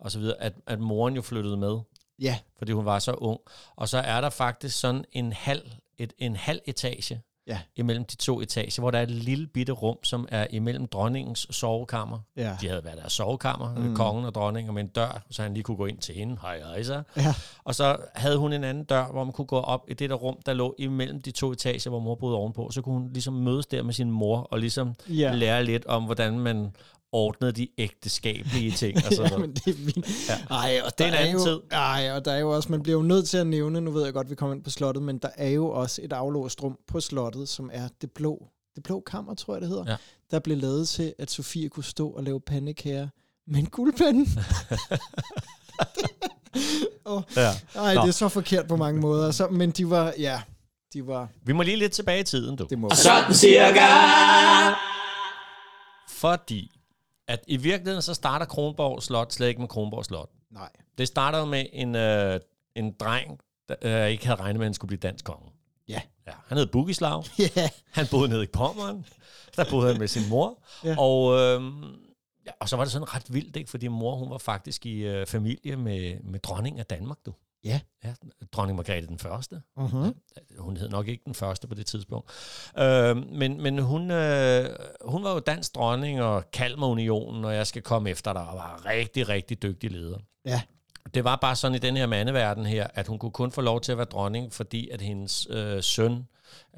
og 0.00 0.10
så 0.10 0.18
videre, 0.18 0.42
at, 0.42 0.52
at 0.66 0.80
moren 0.80 1.14
jo 1.14 1.22
flyttede 1.22 1.56
med, 1.56 1.78
Ja, 2.20 2.38
fordi 2.58 2.72
hun 2.72 2.84
var 2.84 2.98
så 2.98 3.12
ung. 3.12 3.40
Og 3.76 3.88
så 3.88 3.98
er 3.98 4.20
der 4.20 4.30
faktisk 4.30 4.80
sådan 4.80 5.04
en 5.12 5.32
halv, 5.32 5.62
et, 5.98 6.12
en 6.18 6.36
halv 6.36 6.60
etage 6.66 7.20
Ja. 7.46 7.58
imellem 7.76 8.04
de 8.04 8.16
to 8.16 8.40
etager, 8.40 8.80
hvor 8.80 8.90
der 8.90 8.98
er 8.98 9.02
et 9.02 9.10
lille 9.10 9.46
bitte 9.46 9.72
rum, 9.72 9.96
som 10.04 10.28
er 10.30 10.46
imellem 10.50 10.86
dronningens 10.86 11.46
sovekammer. 11.50 12.18
ja. 12.36 12.56
De 12.60 12.68
havde 12.68 12.84
været 12.84 12.96
deres 12.98 13.12
sovekammer, 13.12 13.74
mm. 13.74 13.94
kongen 13.96 14.24
og 14.24 14.34
dronningen, 14.34 14.74
med 14.74 14.82
en 14.82 14.88
dør, 14.88 15.22
så 15.30 15.42
han 15.42 15.54
lige 15.54 15.64
kunne 15.64 15.76
gå 15.76 15.86
ind 15.86 15.98
til 15.98 16.14
hende. 16.14 16.38
Hej, 16.42 16.58
hej, 16.58 16.82
så. 16.82 17.02
Ja. 17.16 17.34
Og 17.64 17.74
så 17.74 17.96
havde 18.14 18.36
hun 18.36 18.52
en 18.52 18.64
anden 18.64 18.84
dør, 18.84 19.06
hvor 19.06 19.24
man 19.24 19.32
kunne 19.32 19.46
gå 19.46 19.60
op 19.60 19.84
i 19.88 19.94
det 19.94 20.10
der 20.10 20.16
rum, 20.16 20.38
der 20.46 20.52
lå 20.52 20.74
imellem 20.78 21.22
de 21.22 21.30
to 21.30 21.52
etager, 21.52 21.90
hvor 21.90 22.00
mor 22.00 22.14
boede 22.14 22.36
ovenpå. 22.36 22.70
Så 22.70 22.82
kunne 22.82 22.94
hun 23.00 23.10
ligesom 23.12 23.34
mødes 23.34 23.66
der 23.66 23.82
med 23.82 23.92
sin 23.92 24.10
mor, 24.10 24.38
og 24.40 24.58
ligesom 24.58 24.94
Ja. 25.08 25.32
lære 25.34 25.64
lidt 25.64 25.86
om, 25.86 26.04
hvordan 26.04 26.38
man 26.38 26.72
ordnede 27.12 27.52
de 27.52 27.68
ægteskabelige 27.78 28.70
ting. 28.70 28.96
Og 29.06 29.12
sådan 29.12 29.32
ja, 29.32 29.38
men 29.38 29.52
det 29.54 29.66
er 29.66 29.72
vildt. 29.74 30.28
Ja. 30.28 30.38
Ej, 30.50 30.80
og 30.84 30.98
Det 30.98 31.06
er 31.06 31.10
der 31.10 31.18
en 31.18 31.26
anden 31.26 31.38
jo, 31.38 31.44
tid. 31.44 31.60
Ej, 31.70 32.10
og 32.12 32.24
der 32.24 32.32
er 32.32 32.38
jo 32.38 32.50
også, 32.50 32.68
man 32.72 32.82
bliver 32.82 32.96
jo 32.98 33.02
nødt 33.02 33.28
til 33.28 33.38
at 33.38 33.46
nævne, 33.46 33.80
nu 33.80 33.90
ved 33.90 34.04
jeg 34.04 34.12
godt, 34.12 34.30
vi 34.30 34.34
kommer 34.34 34.54
ind 34.56 34.64
på 34.64 34.70
slottet, 34.70 35.02
men 35.02 35.18
der 35.18 35.28
er 35.36 35.48
jo 35.48 35.70
også 35.70 36.00
et 36.04 36.12
aflåst 36.12 36.62
rum 36.62 36.78
på 36.88 37.00
slottet, 37.00 37.48
som 37.48 37.70
er 37.72 37.88
det 38.00 38.10
blå, 38.10 38.46
det 38.74 38.82
blå 38.82 39.00
kammer, 39.06 39.34
tror 39.34 39.54
jeg 39.54 39.60
det 39.60 39.68
hedder, 39.68 39.84
Ja. 39.88 39.96
der 40.30 40.38
blev 40.38 40.56
lavet 40.58 40.88
til, 40.88 41.14
at 41.18 41.30
Sofie 41.30 41.68
kunne 41.68 41.84
stå 41.84 42.08
og 42.10 42.22
lave 42.24 42.40
pandekager 42.40 43.08
med 43.46 43.58
en 43.58 43.66
guldpande. 43.66 44.26
oh, 47.04 47.22
Ja. 47.36 47.50
ej, 47.74 47.94
Nå. 47.94 48.00
det 48.00 48.08
er 48.08 48.12
så 48.12 48.28
forkert 48.28 48.68
på 48.68 48.76
mange 48.76 49.00
måder, 49.00 49.30
så, 49.30 49.48
men 49.48 49.70
de 49.70 49.90
var, 49.90 50.14
ja, 50.18 50.40
de 50.92 51.06
var, 51.06 51.28
Vi 51.44 51.52
må 51.52 51.62
lige 51.62 51.76
lidt 51.76 51.92
tilbage 51.92 52.20
i 52.20 52.24
tiden, 52.24 52.56
du. 52.56 52.66
det 52.70 52.78
må 52.78 52.90
Sådan 52.94 53.34
cirka. 53.34 53.86
Fordi 56.08 56.70
at 57.28 57.44
i 57.46 57.56
virkeligheden, 57.56 58.02
så 58.02 58.14
starter 58.14 58.46
Kronborg 58.46 59.02
Slot 59.02 59.32
slet 59.32 59.48
ikke 59.48 59.60
med 59.60 59.68
Kronborg 59.68 60.04
Slot. 60.04 60.30
nej. 60.50 60.70
Det 60.98 61.08
startede 61.08 61.46
med 61.46 61.66
en, 61.72 61.94
øh, 61.96 62.40
en 62.74 62.92
dreng, 62.92 63.40
der 63.68 63.74
øh, 63.82 64.10
ikke 64.10 64.26
havde 64.26 64.40
regnet 64.40 64.58
med, 64.58 64.64
at 64.64 64.68
han 64.68 64.74
skulle 64.74 64.88
blive 64.88 64.98
dansk 65.00 65.24
konge. 65.24 65.50
Ja. 65.88 66.00
ja. 66.26 66.32
Han 66.46 66.58
hed 66.58 66.66
Bugislav. 66.66 67.24
Ja, 67.56 67.68
Han 67.92 68.06
boede 68.10 68.28
nede 68.28 68.42
i 68.44 68.46
Pommern. 68.46 69.04
Der 69.56 69.64
boede 69.70 69.90
han 69.90 69.98
med 69.98 70.08
sin 70.08 70.28
mor. 70.28 70.62
Ja. 70.84 70.94
Og, 70.98 71.34
øh, 71.34 71.62
ja, 72.46 72.50
og 72.60 72.68
så 72.68 72.76
var 72.76 72.84
det 72.84 72.92
sådan 72.92 73.14
ret 73.14 73.34
vildt, 73.34 73.56
ikke? 73.56 73.70
fordi 73.70 73.88
mor 73.88 74.16
hun 74.16 74.30
var 74.30 74.38
faktisk 74.38 74.86
i 74.86 75.06
øh, 75.06 75.26
familie 75.26 75.76
med, 75.76 76.20
med 76.24 76.40
dronningen 76.40 76.80
af 76.80 76.86
Danmark. 76.86 77.18
Du. 77.26 77.32
Ja. 77.64 77.80
ja. 78.04 78.14
Dronning 78.52 78.76
Margrethe 78.76 79.06
den 79.08 79.18
første. 79.18 79.62
uh-huh. 79.78 80.12
Hun 80.58 80.76
hed 80.76 80.88
nok 80.88 81.08
ikke 81.08 81.22
den 81.24 81.34
første 81.34 81.68
på 81.68 81.74
det 81.74 81.86
tidspunkt. 81.86 82.30
Øh, 82.78 83.16
men 83.16 83.62
men 83.62 83.78
hun, 83.78 84.10
øh, 84.10 84.76
hun 85.04 85.24
var 85.24 85.32
jo 85.32 85.38
dansk 85.38 85.74
dronning 85.74 86.22
og 86.22 86.50
Kalmarunionen, 86.50 87.44
og 87.44 87.54
jeg 87.54 87.66
skal 87.66 87.82
komme 87.82 88.10
efter 88.10 88.32
dig, 88.32 88.42
og 88.48 88.56
var 88.56 88.86
rigtig, 88.86 89.28
rigtig 89.28 89.62
dygtig 89.62 89.90
leder. 89.90 90.18
ja, 90.44 90.62
Det 91.14 91.24
var 91.24 91.36
bare 91.36 91.56
sådan 91.56 91.74
i 91.74 91.78
den 91.78 91.96
her 91.96 92.06
mandeverden 92.06 92.66
her, 92.66 92.86
at 92.94 93.06
hun 93.06 93.18
kunne 93.18 93.32
kun 93.32 93.52
få 93.52 93.60
lov 93.60 93.80
til 93.80 93.92
at 93.92 93.98
være 93.98 94.06
dronning, 94.06 94.52
fordi 94.52 94.88
at 94.88 95.00
hendes 95.00 95.46
øh, 95.50 95.82
søn, 95.82 96.28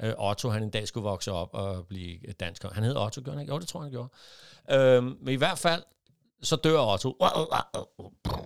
øh, 0.01 0.13
Otto, 0.17 0.49
han 0.49 0.63
en 0.63 0.69
dag 0.69 0.87
skulle 0.87 1.03
vokse 1.03 1.31
op 1.31 1.49
og 1.53 1.87
blive 1.87 2.17
dansk. 2.39 2.63
Han 2.71 2.83
hed 2.83 2.95
Otto, 2.97 3.21
gjorde 3.21 3.37
han 3.37 3.41
ikke? 3.41 3.53
Jo, 3.53 3.59
det 3.59 3.67
tror 3.67 3.79
jeg, 3.79 3.83
han 3.83 3.91
gjorde. 3.91 4.09
Øh, 4.71 5.03
men 5.03 5.33
i 5.33 5.35
hvert 5.37 5.57
fald, 5.57 5.83
så 6.43 6.55
dør 6.55 6.79
Otto. 6.93 7.17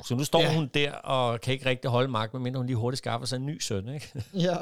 Så 0.06 0.16
nu 0.16 0.24
står 0.24 0.40
Ja. 0.42 0.56
hun 0.56 0.70
der 0.74 0.92
og 0.92 1.42
kan 1.42 1.54
ikke 1.54 1.66
rigtig 1.66 1.92
holde 1.92 2.08
magt, 2.12 2.34
medmindre 2.34 2.58
hun 2.58 2.66
lige 2.68 2.76
hurtigt 2.78 2.98
skaffer 2.98 3.28
sig 3.28 3.36
en 3.36 3.46
ny 3.46 3.60
søn. 3.62 3.90
Ikke? 3.94 4.24
ja. 4.34 4.56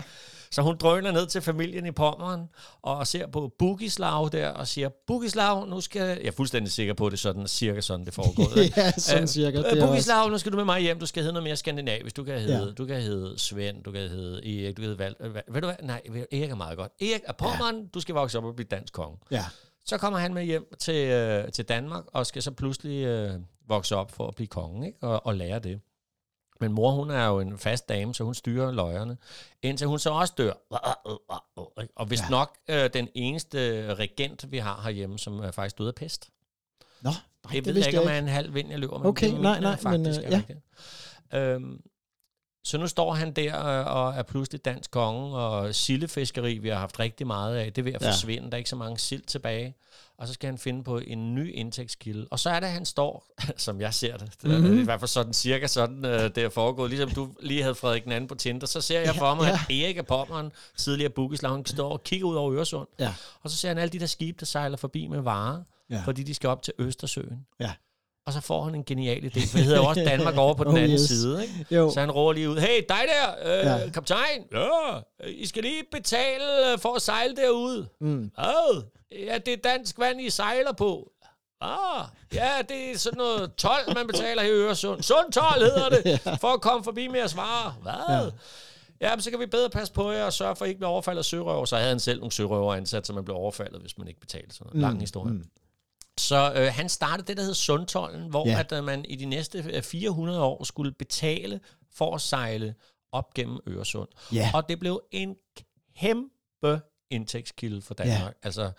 Så 0.52 0.62
hun 0.62 0.78
drøner 0.78 1.12
ned 1.12 1.28
til 1.28 1.42
familien 1.42 1.86
i 1.86 1.92
Pommern 1.92 2.50
og 2.82 3.08
ser 3.08 3.28
på 3.28 3.52
Bugislav 3.60 4.30
der 4.32 4.50
og 4.50 4.68
siger, 4.68 4.90
Bugislav, 5.08 5.66
nu 5.66 5.82
skal... 5.82 6.02
Jeg 6.02 6.28
er 6.28 6.32
fuldstændig 6.32 6.72
sikker 6.72 6.94
på, 6.94 7.06
at 7.06 7.12
det 7.12 7.18
er 7.18 7.22
sådan, 7.22 7.48
cirka 7.48 7.82
sådan, 7.82 8.06
det 8.06 8.14
foregår. 8.14 8.60
ja, 8.82 8.92
sådan 8.92 9.28
cirka. 9.28 9.58
Øh, 9.58 9.64
er 9.64 9.70
også, 9.76 9.88
Bugislav, 9.88 10.30
nu 10.30 10.38
skal 10.38 10.52
du 10.52 10.58
med 10.58 10.66
mig 10.66 10.82
hjem. 10.82 11.00
Du 11.00 11.06
skal 11.06 11.24
hedde 11.24 11.34
noget 11.34 11.44
mere 11.44 11.56
skandinavisk. 11.56 12.18
Du 12.18 12.24
kan 12.24 12.40
hedde, 12.40 12.66
Ja. 12.66 12.72
du 12.72 12.86
kan 12.86 13.02
hedde 13.02 13.40
Svend, 13.40 13.84
du 13.84 13.92
kan 13.92 14.02
hedde 14.10 14.64
Erik, 14.66 14.78
du 14.78 14.82
kan 14.82 14.90
hedde 14.90 15.00
Val. 15.00 15.16
Ved 15.52 15.62
du 15.62 15.68
hvad? 15.68 15.76
Nej, 15.84 16.02
Erik 16.32 16.50
er 16.52 16.56
meget 16.56 16.78
godt. 16.78 16.92
Erik 17.02 17.22
er 17.28 17.34
Pommern, 17.34 17.76
ja. 17.80 17.86
du 17.94 18.00
skal 18.00 18.16
vokse 18.16 18.38
op 18.38 18.44
og 18.46 18.56
blive 18.56 18.68
dansk 18.72 18.94
konge. 18.94 19.18
ja. 19.32 19.46
Så 19.86 19.98
kommer 19.98 20.20
han 20.20 20.34
med 20.34 20.44
hjem 20.44 20.74
til, 20.80 21.08
øh, 21.08 21.52
til 21.52 21.66
Danmark 21.66 22.04
og 22.08 22.26
skal 22.26 22.42
så 22.44 22.52
pludselig 22.52 23.06
øh, 23.06 23.40
vokse 23.68 23.96
op 23.96 24.12
for 24.12 24.28
at 24.28 24.36
blive 24.36 24.48
konge 24.48 24.88
ikke? 24.88 24.98
Og, 25.02 25.26
og 25.26 25.36
lære 25.36 25.60
det. 25.60 25.82
Men 26.60 26.72
mor, 26.72 26.92
hun 26.92 27.12
er 27.12 27.28
jo 27.28 27.40
en 27.40 27.58
fast 27.58 27.90
dame, 27.90 28.16
så 28.16 28.24
hun 28.24 28.34
styrer 28.34 28.72
løjerne, 28.72 29.18
indtil 29.62 29.88
hun 29.88 30.00
så 30.00 30.10
også 30.10 30.34
dør. 30.38 30.54
Og 31.96 32.06
hvis 32.06 32.20
ja. 32.20 32.30
Nok 32.30 32.58
øh, 32.68 32.90
den 32.94 33.10
eneste 33.16 33.94
regent, 33.96 34.52
vi 34.52 34.58
har 34.58 34.82
herhjemme, 34.84 35.20
som 35.20 35.40
er 35.40 35.52
faktisk 35.52 35.78
døde 35.78 35.88
af 35.88 35.96
pest. 35.96 36.30
Nå, 37.02 37.10
nej, 37.10 37.20
Jeg 37.44 37.54
det 37.54 37.66
ved 37.66 37.74
vidste 37.74 37.90
ikke, 37.90 38.00
om 38.00 38.06
jeg 38.06 38.12
jeg 38.12 38.18
er 38.18 38.22
en 38.22 38.28
halv 38.28 38.54
vind, 38.54 38.70
jeg 38.70 38.80
løber 38.80 38.98
med. 38.98 39.08
Okay, 39.08 39.32
det 39.32 39.42
nej, 39.42 39.52
jeg 39.52 39.62
nej, 39.62 39.72
men, 39.72 40.06
faktisk 40.06 40.20
øh, 40.22 40.32
er 40.32 40.42
ja. 41.32 41.40
Øhm, 41.40 41.82
Så 42.66 42.78
nu 42.78 42.88
står 42.88 43.14
han 43.14 43.32
der 43.34 43.66
øh, 43.66 43.96
og 43.96 44.14
er 44.14 44.24
pludselig 44.24 44.66
dansk 44.66 44.92
konge, 44.92 45.38
og 45.38 45.76
sildefiskeri, 45.76 46.58
vi 46.58 46.70
har 46.70 46.76
haft 46.80 47.00
rigtig 47.00 47.28
meget 47.28 47.56
af, 47.56 47.74
det 47.74 47.82
er 47.82 47.84
ved 47.84 47.94
at 47.94 48.02
Ja. 48.02 48.08
forsvinde. 48.10 48.46
Der 48.48 48.54
er 48.54 48.58
ikke 48.58 48.70
så 48.70 48.76
mange 48.76 48.98
sild 48.98 49.22
tilbage. 49.24 49.76
Og 50.18 50.28
så 50.28 50.34
skal 50.34 50.48
han 50.48 50.58
finde 50.58 50.84
på 50.84 50.98
en 50.98 51.36
ny 51.36 51.54
indtægtskilde. 51.56 52.28
Og 52.32 52.40
så 52.40 52.50
er 52.50 52.60
det, 52.60 52.68
at 52.68 52.74
han 52.74 52.86
står, 52.86 53.26
som 53.58 53.82
jeg 53.82 53.94
ser 53.94 54.18
det, 54.18 54.32
det 54.42 54.62
Mhm. 54.62 54.78
er 54.78 54.82
i 54.82 54.84
hvert 54.84 55.00
fald 55.00 55.08
sådan 55.10 55.34
cirka 55.34 55.68
sådan, 55.68 56.06
øh, 56.06 56.22
det 56.22 56.38
er 56.38 56.50
foregået. 56.50 56.90
Ligesom 56.90 57.10
du 57.10 57.30
lige 57.40 57.62
havde 57.62 57.76
Frederik 57.76 58.04
den 58.04 58.12
anden 58.12 58.28
på 58.28 58.36
Tinder, 58.36 58.68
så 58.68 58.82
ser 58.82 59.00
jeg 59.02 59.16
for 59.16 59.36
mig, 59.36 59.44
ja. 59.46 59.54
at 59.54 59.84
Erik 59.84 59.98
af 59.98 60.08
Pommeren, 60.08 60.52
tidligere 60.78 61.10
Bukislav, 61.10 61.52
han 61.52 61.66
står 61.66 61.92
og 61.92 62.04
kigger 62.04 62.28
ud 62.28 62.36
over 62.36 62.54
Øresund. 62.54 62.88
Ja. 63.00 63.14
Og 63.42 63.50
så 63.50 63.58
ser 63.58 63.68
han 63.68 63.78
alle 63.78 63.92
de 63.92 64.00
der 64.00 64.06
skibe, 64.06 64.38
der 64.40 64.46
sejler 64.46 64.78
forbi 64.78 65.08
med 65.08 65.20
varer, 65.22 65.62
Ja. 65.90 66.02
fordi 66.06 66.24
de 66.24 66.34
skal 66.34 66.50
op 66.50 66.62
til 66.64 66.74
Østersøen. 66.80 67.46
Ja. 67.60 67.72
Og 68.26 68.34
så 68.34 68.42
får 68.42 68.64
han 68.64 68.76
en 68.76 68.84
genial 68.84 69.18
idé, 69.26 69.48
for 69.52 69.58
det 69.58 69.66
hedder 69.66 69.78
jo 69.80 69.86
også 69.86 70.02
Danmark 70.12 70.38
over 70.38 70.54
på 70.54 70.64
den 70.64 70.72
Oh, 70.72 70.78
anden 70.78 70.92
yes. 70.94 71.02
side. 71.02 71.42
Ikke? 71.44 71.66
Jo. 71.76 71.92
Så 71.94 72.00
han 72.00 72.12
råber 72.12 72.34
lige 72.34 72.50
ud, 72.50 72.58
hey, 72.58 72.82
dig 72.90 73.02
der, 73.08 73.60
øh, 73.60 73.66
Ja. 73.84 73.90
kaptajn, 73.90 74.44
ja, 74.52 75.00
I 75.28 75.46
skal 75.48 75.64
lige 75.64 75.84
betale 75.92 76.72
øh, 76.74 76.80
for 76.80 76.96
at 76.96 77.02
sejle 77.02 77.36
derude. 77.36 77.88
Mm. 78.02 78.32
Hvad? 78.36 78.84
Ja, 79.12 79.38
det 79.38 79.54
er 79.54 79.58
dansk 79.64 80.00
vand, 80.00 80.22
I 80.22 80.30
sejler 80.30 80.72
på. 80.74 81.10
Ah, 81.62 82.06
ja, 82.34 82.50
det 82.70 82.92
er 82.92 82.98
sådan 82.98 83.18
noget 83.18 83.56
12, 83.56 83.94
man 83.96 84.08
betaler 84.08 84.42
her 84.42 84.50
i 84.50 84.54
Øresund. 84.54 85.02
Sund 85.04 85.32
12 85.32 85.64
hedder 85.64 85.90
det, 85.90 86.20
for 86.42 86.48
at 86.48 86.62
komme 86.62 86.84
forbi 86.84 87.08
med 87.08 87.20
jeres 87.20 87.38
varer. 87.38 87.72
Hvad? 87.82 88.32
Ja. 89.02 89.16
men 89.16 89.22
så 89.22 89.30
kan 89.32 89.40
vi 89.40 89.46
bedre 89.46 89.70
passe 89.70 89.94
på 89.94 90.12
jer 90.12 90.24
og 90.24 90.34
sørge 90.34 90.56
for, 90.56 90.66
at 90.66 90.70
I 90.70 90.70
ikke 90.70 90.80
bliver 90.80 90.90
overfaldet 90.92 91.20
af 91.20 91.26
sørøver. 91.26 91.66
Så 91.66 91.76
havde 91.76 91.90
han 91.90 92.00
selv 92.00 92.20
nogle 92.20 92.32
sørøver 92.32 92.74
ansat, 92.76 93.08
så 93.08 93.14
man 93.14 93.26
blev 93.26 93.38
overfaldet, 93.38 93.82
hvis 93.82 93.98
man 93.98 94.08
ikke 94.08 94.20
betalte 94.20 94.56
sådan 94.56 94.68
noget. 94.74 94.82
Lang 94.82 95.00
historie. 95.00 95.34
Mm. 95.34 95.44
Så 96.20 96.54
øh, 96.56 96.68
han 96.74 96.90
startede 96.90 97.28
det, 97.28 97.38
der 97.38 97.44
hed 97.44 97.54
Sundtollen, 97.54 98.30
hvor 98.30 98.48
Ja. 98.48 98.60
at, 98.60 98.72
øh, 98.72 98.84
man 98.84 99.06
i 99.06 99.16
de 99.16 99.26
næste 99.26 99.64
øh, 99.74 99.84
400 99.84 100.42
år 100.44 100.64
skulle 100.64 100.92
betale 100.92 101.60
for 101.96 102.16
at 102.16 102.22
sejle 102.22 102.76
op 103.12 103.34
gennem 103.34 103.60
Øresund. 103.68 104.10
Ja. 104.34 104.52
Og 104.54 104.70
det 104.70 104.80
blev 104.80 105.02
en 105.12 105.36
kæmpe 106.00 106.82
indtægtskilde 107.14 107.82
for 107.82 107.94
Danmark. 107.94 108.20
Ja. 108.22 108.28
Altså, 108.48 108.72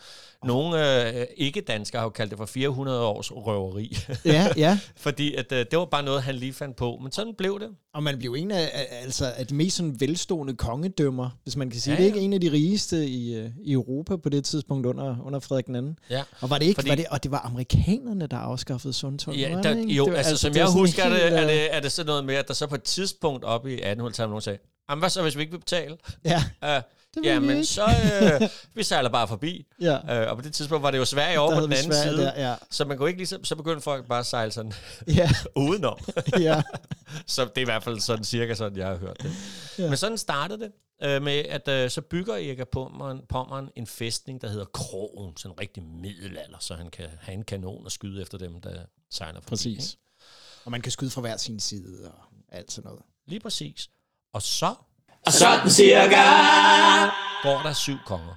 nogle 0.44 1.08
øh, 1.20 1.26
ikke-danskere 1.36 2.00
har 2.00 2.06
jo 2.06 2.10
kaldt 2.10 2.30
det 2.30 2.38
for 2.38 2.46
400 2.46 3.02
års 3.06 3.32
røveri. 3.32 3.96
Ja, 4.24 4.48
ja. 4.56 4.78
Fordi 4.96 5.34
at, 5.34 5.52
øh, 5.52 5.58
det 5.70 5.78
var 5.78 5.84
bare 5.84 6.02
noget, 6.02 6.22
han 6.22 6.34
lige 6.34 6.52
fandt 6.52 6.76
på. 6.76 6.98
Men 7.02 7.12
sådan 7.12 7.34
blev 7.38 7.60
det. 7.60 7.68
Og 7.94 8.02
man 8.02 8.18
blev 8.18 8.34
en 8.38 8.50
af, 8.50 8.70
altså, 9.02 9.32
af 9.36 9.46
de 9.46 9.54
mest 9.54 9.76
sådan 9.76 10.00
velstående 10.00 10.56
kongedømmer, 10.56 11.30
hvis 11.42 11.56
man 11.56 11.70
kan 11.70 11.80
sige. 11.80 11.94
Ja, 11.94 12.00
Ja, 12.00 12.04
det 12.04 12.10
er 12.10 12.14
ikke 12.14 12.24
en 12.24 12.32
af 12.32 12.40
de 12.40 12.52
rigeste 12.52 13.06
i, 13.06 13.34
øh, 13.36 13.50
i 13.62 13.72
Europa 13.72 14.16
på 14.16 14.28
det 14.28 14.44
tidspunkt 14.44 14.86
under, 14.86 15.16
under 15.24 15.40
Frederik 15.40 15.68
II. 15.68 15.94
Ja. 16.10 16.22
Og 16.40 16.50
var 16.50 16.58
det 16.58 16.66
ikke, 16.66 16.78
Fordi- 16.78 16.88
var 16.88 16.94
det, 16.96 17.06
og 17.10 17.22
det 17.22 17.30
var 17.30 17.38
amerikanerne, 17.44 18.26
der 18.26 18.36
afskaffede 18.36 18.92
Sundtolden, 18.92 19.40
Ja, 19.40 19.48
der, 19.62 19.74
det 19.74 19.84
jo, 19.84 20.04
det 20.04 20.12
var, 20.12 20.18
altså, 20.18 20.36
som 20.36 20.52
det 20.52 20.58
jeg 20.60 20.72
husker 20.72 21.08
det, 21.08 21.12
helt, 21.22 21.34
er 21.34 21.42
øh, 21.42 21.48
det, 21.48 21.74
er 21.74 21.80
det 21.80 21.92
sådan 21.92 22.06
noget 22.06 22.24
med, 22.24 22.34
at 22.34 22.48
der 22.48 22.54
så 22.54 22.66
på 22.66 22.74
et 22.74 22.82
tidspunkt 22.82 23.44
op 23.44 23.66
i 23.66 23.76
1800-tallet 23.76 24.18
nogen 24.18 24.40
sagde, 24.40 24.58
Jamen, 24.90 25.00
hvad 25.00 25.10
så, 25.10 25.22
hvis 25.22 25.36
vi 25.36 25.40
ikke 25.40 25.52
vil 25.52 25.58
betale? 25.58 25.96
Ja, 26.24 26.42
Uh, 26.62 26.82
det 27.14 27.24
ja, 27.24 27.40
men 27.40 27.50
ikke. 27.50 27.64
så 27.64 27.84
øh, 28.42 28.48
vi 28.76 28.82
sejler 28.82 29.10
bare 29.10 29.28
forbi. 29.28 29.66
ja. 29.80 30.24
Uh, 30.24 30.30
og 30.30 30.36
på 30.36 30.42
det 30.42 30.54
tidspunkt 30.54 30.82
var 30.82 30.90
det 30.90 30.98
jo 30.98 31.04
Sverige 31.04 31.40
over 31.40 31.50
Der 31.50 31.58
på 31.60 31.64
den 31.64 31.72
anden 31.72 31.92
Sverige 31.92 32.10
side. 32.10 32.22
Der, 32.22 32.48
ja. 32.50 32.54
Så 32.70 32.84
man 32.84 32.96
kunne 32.96 33.08
ikke 33.08 33.18
ligesom, 33.18 33.44
så 33.44 33.56
begyndte 33.56 33.80
folk 33.82 34.08
bare 34.08 34.18
at 34.20 34.26
sejle 34.26 34.52
sådan 34.52 34.72
Ja, 35.08 35.30
udenom. 35.56 35.98
ja. 36.38 36.62
så 37.26 37.44
det 37.44 37.56
er 37.56 37.60
i 37.60 37.64
hvert 37.64 37.82
fald 37.82 38.00
sådan 38.00 38.24
cirka 38.24 38.54
sådan, 38.54 38.78
jeg 38.78 38.86
har 38.86 38.96
hørt 38.96 39.22
det. 39.22 39.32
Ja. 39.78 39.88
Men 39.88 39.96
sådan 39.96 40.18
startede 40.18 40.60
det 40.60 40.72
øh, 41.02 41.22
med, 41.22 41.32
at 41.48 41.68
øh, 41.68 41.90
så 41.90 42.00
bygger 42.00 42.34
Erik 42.34 42.58
af 42.58 42.68
Pommern, 42.68 43.20
Pommern 43.28 43.68
en 43.76 43.86
fæstning, 43.86 44.42
der 44.42 44.48
hedder 44.48 44.64
Krogen, 44.64 45.36
sådan 45.36 45.54
en 45.54 45.60
rigtig 45.60 45.82
middelalder, 45.82 46.58
så 46.60 46.74
han 46.74 46.90
kan 46.90 47.06
have 47.20 47.34
en 47.34 47.44
kanon 47.44 47.84
og 47.84 47.92
skyde 47.92 48.22
efter 48.22 48.38
dem, 48.38 48.60
der 48.60 48.70
sejler 49.10 49.40
forbi. 49.40 49.48
Præcis. 49.50 49.92
ikke? 49.92 50.00
Og 50.64 50.70
man 50.70 50.80
kan 50.80 50.92
skyde 50.92 51.10
fra 51.10 51.20
hver 51.20 51.36
sin 51.36 51.60
side 51.60 52.12
og 52.12 52.18
alt 52.52 52.72
sådan 52.72 52.88
noget. 52.88 53.02
Lige 53.26 53.40
præcis. 53.40 53.88
Og 54.32 54.42
så 54.42 54.74
Og 55.26 55.32
sådan 55.32 55.70
cirka. 55.70 56.22
går 57.42 57.60
der 57.64 57.72
syv 57.72 57.96
konger. 58.06 58.34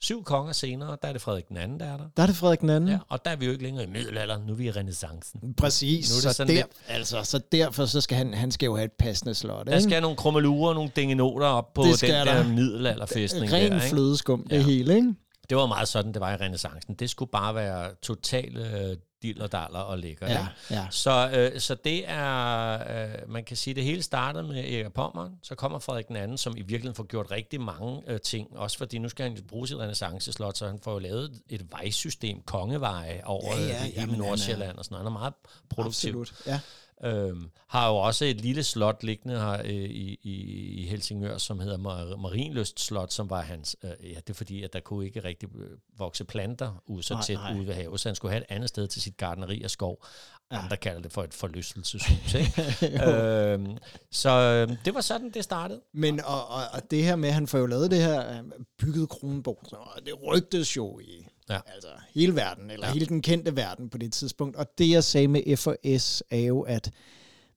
Syv 0.00 0.24
konger 0.24 0.52
senere, 0.52 0.96
der 1.02 1.08
er 1.08 1.12
det 1.12 1.22
Frederik 1.22 1.48
den 1.48 1.56
anden, 1.56 1.80
der 1.80 1.86
er 1.86 1.96
der. 1.96 2.04
Der 2.16 2.22
er 2.22 2.26
det 2.26 2.36
Frederik 2.36 2.60
den 2.60 2.70
anden. 2.70 2.90
Ja, 2.90 2.98
og 3.08 3.24
der 3.24 3.30
er 3.30 3.36
vi 3.36 3.46
jo 3.46 3.52
ikke 3.52 3.64
længere 3.64 3.84
i 3.84 3.86
middelalderen, 3.88 4.42
nu 4.46 4.52
er 4.52 4.56
vi 4.56 4.64
i 4.66 4.70
renaissancen. 4.70 5.54
Præcis. 5.54 6.10
Nu 6.10 6.14
er 6.14 6.16
det 6.16 6.22
så, 6.22 6.32
sådan 6.32 6.48
der, 6.48 6.62
lidt- 6.62 6.66
altså, 6.88 7.22
så 7.24 7.38
derfor 7.52 7.86
så 7.86 8.00
skal 8.00 8.16
han, 8.18 8.34
han 8.34 8.50
skal 8.50 8.66
jo 8.66 8.76
have 8.76 8.84
et 8.84 8.92
passende 8.98 9.34
slot. 9.34 9.66
Der 9.66 9.80
skal 9.80 10.02
nogle 10.02 10.16
krummelurer, 10.16 10.74
nogle 10.74 10.90
dingenoter 10.96 11.46
op 11.46 11.74
på 11.74 11.82
Det 11.82 12.00
den 12.00 12.10
der 12.10 12.24
der. 12.24 12.48
middelalderfæstning 12.48 13.52
Ren 13.52 13.70
der, 13.72 13.76
ikke? 13.76 13.88
flødeskum, 13.88 14.46
det 14.50 14.56
Ja. 14.56 14.62
hele, 14.62 14.94
ikke? 14.94 15.14
Det 15.50 15.56
var 15.56 15.66
meget 15.66 15.88
sådan, 15.88 16.12
det 16.12 16.20
var 16.20 16.32
i 16.32 16.36
renaissancen. 16.36 16.94
Det 16.94 17.10
skulle 17.10 17.30
bare 17.30 17.54
være 17.54 17.94
totale 18.02 18.80
øh, 18.80 18.96
dillerdaller 19.24 19.78
og 19.78 19.98
lækker. 19.98 20.26
Ja, 20.26 20.38
ikke? 20.38 20.50
ja. 20.70 20.86
Så, 20.90 21.30
øh, 21.54 21.60
så 21.60 21.74
det 21.74 22.08
er, 22.08 22.72
øh, 23.04 23.30
man 23.30 23.44
kan 23.44 23.56
sige, 23.56 23.74
det 23.74 23.84
hele 23.84 24.02
startede 24.02 24.44
med 24.44 24.56
Erik 24.56 24.84
af 24.84 24.92
Pommern, 24.92 25.32
så 25.42 25.54
kommer 25.54 25.78
Frederik 25.78 26.08
den 26.08 26.16
anden, 26.16 26.38
som 26.38 26.52
i 26.56 26.60
virkeligheden 26.60 26.94
får 26.94 27.04
gjort 27.06 27.30
rigtig 27.30 27.60
mange 27.60 28.02
øh, 28.06 28.20
ting, 28.20 28.58
også 28.58 28.78
fordi 28.78 28.98
nu 28.98 29.08
skal 29.08 29.24
han 29.30 29.38
bruge 29.48 29.68
sit 29.68 29.76
renaissanceslot, 29.78 30.56
så 30.56 30.66
han 30.66 30.78
får 30.82 30.92
jo 30.92 30.98
lavet 30.98 31.40
et 31.48 31.66
vejsystem, 31.70 32.42
kongeveje 32.46 33.20
over 33.24 33.54
Ja, 33.56 33.60
ja, 33.60 33.66
ja, 33.66 33.84
ja, 33.94 34.00
hele 34.00 34.12
er- 34.12 34.16
Nordsjælland 34.16 34.78
og 34.78 34.84
sådan 34.84 34.94
noget. 34.94 35.04
Han 35.06 35.14
er 35.16 35.18
meget 35.20 35.34
produktiv. 35.70 36.08
Absolut. 36.20 36.32
Ja. 36.46 36.60
Øhm, 37.04 37.50
har 37.68 37.88
jo 37.88 37.96
også 37.96 38.24
et 38.24 38.40
lille 38.40 38.62
slot 38.62 39.02
liggende 39.02 39.38
her 39.40 39.60
øh, 39.64 39.70
i, 39.70 40.18
i, 40.22 40.86
Helsingør, 40.86 41.38
som 41.38 41.60
hedder 41.60 41.78
Mar- 41.78 42.16
Marienlyst 42.16 42.80
Slot, 42.80 43.12
som 43.12 43.30
var 43.30 43.40
hans... 43.40 43.76
Øh, 43.84 43.90
ja, 44.10 44.16
det 44.16 44.30
er 44.30 44.34
fordi, 44.34 44.62
at 44.62 44.72
der 44.72 44.80
kunne 44.80 45.06
ikke 45.06 45.24
rigtig 45.24 45.48
øh, 45.58 45.70
vokse 45.98 46.24
planter 46.24 46.82
ud 46.86 47.02
så 47.02 47.14
Nej, 47.14 47.22
tæt 47.22 47.36
nej. 47.36 47.54
ude 47.56 47.66
ved 47.66 47.74
havet, 47.74 48.00
så 48.00 48.08
han 48.08 48.16
skulle 48.16 48.32
have 48.32 48.40
et 48.40 48.46
andet 48.48 48.68
sted 48.68 48.88
til 48.88 49.02
sit 49.02 49.16
gardneri 49.16 49.62
og 49.62 49.70
skov. 49.70 50.04
Ja. 50.52 50.58
Andre 50.62 50.76
kalder 50.76 51.00
det 51.02 51.12
for 51.12 51.22
et 51.24 51.34
forlystelseshus. 51.34 52.34
Ikke? 52.34 53.04
øhm, 53.10 53.78
så 54.10 54.30
øh, 54.30 54.76
det 54.84 54.94
var 54.94 55.00
sådan, 55.00 55.30
det 55.30 55.44
startede. 55.44 55.80
Men 55.92 56.20
og, 56.24 56.48
og, 56.48 56.62
og 56.72 56.90
det 56.90 57.04
her 57.04 57.16
med, 57.16 57.28
at 57.28 57.34
han 57.34 57.46
får 57.46 57.58
jo 57.58 57.66
lavet 57.66 57.90
det 57.90 57.98
her 57.98 58.30
øh, 58.38 58.44
bygget 58.78 59.08
Kronborg, 59.08 59.58
så 59.68 59.76
det 60.06 60.14
rygtes 60.26 60.76
jo 60.76 60.98
i 60.98 61.26
Ja. 61.50 61.60
altså, 61.66 61.88
hele 62.14 62.36
verden, 62.36 62.70
eller 62.70 62.86
ja. 62.86 62.92
hele 62.92 63.06
den 63.06 63.22
kendte 63.22 63.56
verden 63.56 63.90
på 63.90 63.98
det 63.98 64.12
tidspunkt. 64.12 64.56
Og 64.56 64.78
det 64.78 64.90
jeg 64.90 65.04
sagde 65.04 65.28
med 65.28 65.56
F&S 65.56 66.22
er 66.30 66.38
jo, 66.38 66.60
at 66.60 66.90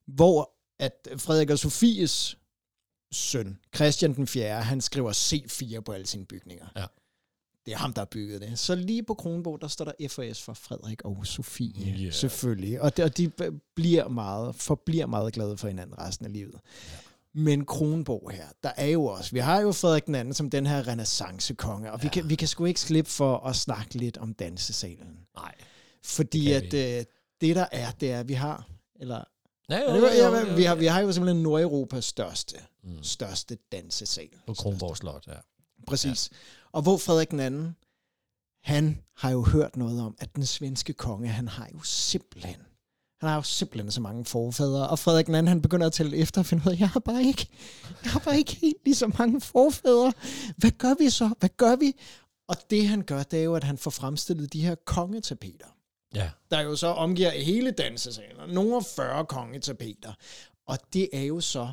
hvor 0.05 0.53
at 0.79 1.07
Frederik 1.17 1.49
og 1.49 1.59
Sofies 1.59 2.37
søn, 3.11 3.59
Christian 3.75 4.15
den 4.15 4.27
4., 4.27 4.63
han 4.63 4.81
skriver 4.81 5.13
C4 5.13 5.79
på 5.79 5.91
alle 5.91 6.07
sine 6.07 6.25
bygninger. 6.25 6.67
Ja. 6.75 6.85
Det 7.65 7.73
er 7.73 7.77
ham, 7.77 7.93
der 7.93 8.01
har 8.01 8.05
bygget 8.05 8.41
det. 8.41 8.59
Så 8.59 8.75
lige 8.75 9.03
på 9.03 9.13
Kronborg, 9.13 9.61
der 9.61 9.67
står 9.67 9.85
der 9.85 10.07
FOS 10.09 10.41
for 10.41 10.53
Frederik 10.53 11.05
og 11.05 11.27
Sofie, 11.27 12.01
Yeah. 12.01 12.13
selvfølgelig. 12.13 12.81
Og, 12.81 12.97
det, 12.97 13.05
og 13.05 13.17
de 13.17 13.31
bliver 13.75 14.07
meget, 14.07 14.55
forbliver 14.55 15.05
meget 15.05 15.33
glade 15.33 15.57
for 15.57 15.67
hinanden 15.67 15.99
resten 15.99 16.25
af 16.25 16.33
livet. 16.33 16.59
Men 17.37 17.65
Kronborg 17.65 18.31
her, 18.31 18.47
der 18.63 18.71
er 18.77 18.85
jo 18.85 19.05
også, 19.05 19.31
vi 19.31 19.39
har 19.39 19.61
jo 19.61 19.71
Frederik 19.71 20.05
den 20.05 20.15
anden 20.15 20.33
som 20.33 20.49
den 20.49 20.65
her 20.65 20.87
renaissancekonge, 20.87 21.91
og 21.91 22.03
vi, 22.03 22.07
kan, 22.07 22.29
vi 22.29 22.35
kan 22.35 22.47
sgu 22.47 22.65
ikke 22.65 22.79
slippe 22.79 23.11
for 23.11 23.37
at 23.37 23.55
snakke 23.55 23.97
lidt 23.97 24.17
om 24.17 24.33
dansesalen. 24.33 25.17
Nej. 25.35 25.55
Fordi 26.03 26.45
Det 26.45 26.73
at 26.73 26.99
øh, 26.99 27.05
det 27.41 27.55
der 27.55 27.65
er, 27.71 27.91
det 27.91 28.11
er, 28.11 28.19
at 28.19 28.27
vi 28.27 28.33
har, 28.33 28.69
eller 28.99 29.23
Ja, 29.69 29.79
Ja, 29.79 29.93
det 29.93 30.01
var, 30.01 30.07
ja, 30.07 30.55
vi, 30.55 30.63
har, 30.63 30.75
vi 30.75 30.85
har 30.85 30.99
jo 30.99 31.11
simpelthen 31.11 31.43
Nordeuropas 31.43 32.05
største, 32.05 32.55
mm. 32.83 33.03
største 33.03 33.57
dansesal. 33.71 34.29
På 34.47 34.53
Kronborg 34.53 34.97
Slot, 34.97 35.27
ja. 35.27 35.33
Præcis. 35.87 36.29
Ja. 36.31 36.37
Og 36.71 36.81
hvor 36.81 36.97
Frederik 36.97 37.31
den 37.31 37.39
anden, 37.39 37.75
han 38.63 39.03
har 39.15 39.31
jo 39.31 39.43
hørt 39.43 39.75
noget 39.75 40.01
om, 40.01 40.15
at 40.19 40.35
den 40.35 40.45
svenske 40.45 40.93
konge, 40.93 41.27
han 41.27 41.47
har 41.47 41.69
jo 41.73 41.79
simpelthen, 41.83 42.55
han 43.19 43.29
har 43.29 43.35
jo 43.35 43.41
simpelthen 43.41 43.91
så 43.91 44.01
mange 44.01 44.25
forfædre, 44.25 44.89
og 44.89 44.99
Frederik 44.99 45.25
den 45.25 45.35
anden, 45.35 45.47
han 45.47 45.61
begynder 45.61 45.87
at 45.87 45.93
tælle 45.93 46.17
efter 46.17 46.41
og 46.41 46.45
finde 46.45 46.63
ud 46.67 46.71
af, 46.71 46.79
jeg 46.79 46.89
har 46.89 46.99
bare 46.99 47.23
ikke, 47.23 47.47
jeg 48.03 48.11
har 48.11 48.19
bare 48.19 48.37
ikke 48.37 48.55
helt 48.55 48.77
lige 48.85 48.95
så 48.95 49.11
mange 49.19 49.41
forfædre. 49.41 50.13
Hvad 50.57 50.71
gør 50.71 50.93
vi 50.99 51.09
så? 51.09 51.33
Hvad 51.39 51.49
gør 51.57 51.75
vi? 51.75 51.93
Og 52.47 52.55
det 52.69 52.87
han 52.87 53.01
gør, 53.01 53.23
det 53.23 53.39
er 53.39 53.43
jo, 53.43 53.55
at 53.55 53.63
han 53.63 53.77
får 53.77 53.91
fremstillet 53.91 54.53
de 54.53 54.61
her 54.61 54.75
kongetapeter 54.85 55.67
Ja, 56.15 56.31
der 56.51 56.61
jo 56.61 56.75
så 56.75 56.87
omgiver 56.87 57.29
hele 57.29 57.71
dansesalen. 57.71 58.49
Nogle 58.49 58.83
40 58.95 59.25
kongetapeter. 59.25 60.13
Og 60.67 60.77
det 60.93 61.09
er 61.13 61.21
jo 61.23 61.39
så 61.41 61.71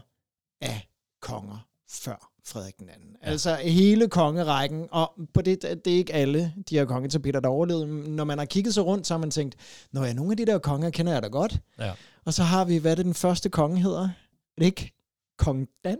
af 0.60 0.88
konger 1.20 1.68
før 1.88 2.33
Frederik 2.46 2.78
den 2.78 2.88
anden. 2.88 3.16
Ja. 3.22 3.30
Altså 3.30 3.54
hele 3.54 4.08
kongerækken, 4.08 4.88
og 4.90 5.12
på 5.34 5.42
det, 5.42 5.62
det 5.62 5.86
er 5.86 5.96
ikke 5.96 6.12
alle 6.12 6.54
de 6.70 6.76
her 6.78 6.84
kongetapeter, 6.84 7.40
der 7.40 7.48
overlevede. 7.48 7.86
Når 8.10 8.24
man 8.24 8.38
har 8.38 8.44
kigget 8.44 8.74
sig 8.74 8.84
rundt, 8.84 9.06
så 9.06 9.14
har 9.14 9.18
man 9.18 9.30
tænkt, 9.30 9.56
Nå 9.92 10.04
ja, 10.04 10.12
nogle 10.12 10.30
af 10.30 10.36
de 10.36 10.46
der 10.46 10.58
konger 10.58 10.90
kender 10.90 11.12
jeg 11.12 11.22
da 11.22 11.28
godt. 11.28 11.60
ja. 11.78 11.92
Og 12.24 12.34
så 12.34 12.42
har 12.42 12.64
vi, 12.64 12.76
hvad 12.76 12.90
er 12.90 12.94
det 12.94 13.04
den 13.04 13.14
første 13.14 13.48
konge 13.48 13.82
hedder? 13.82 14.02
Er 14.02 14.58
det 14.58 14.64
ikke 14.66 14.92
Kong 15.38 15.68
Dan? 15.84 15.98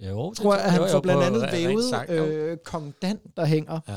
Jo, 0.00 0.28
det 0.30 0.38
tror 0.38 0.54
jeg, 0.54 0.64
at 0.64 0.70
han 0.70 0.80
jo, 0.80 0.86
jo, 0.86 0.92
får 0.92 1.00
blandt 1.00 1.22
andet 1.22 1.48
vævet 1.52 2.10
øh, 2.10 2.58
Kong 2.64 2.94
Dan, 3.02 3.20
der 3.36 3.44
hænger. 3.44 3.80
Ja. 3.88 3.96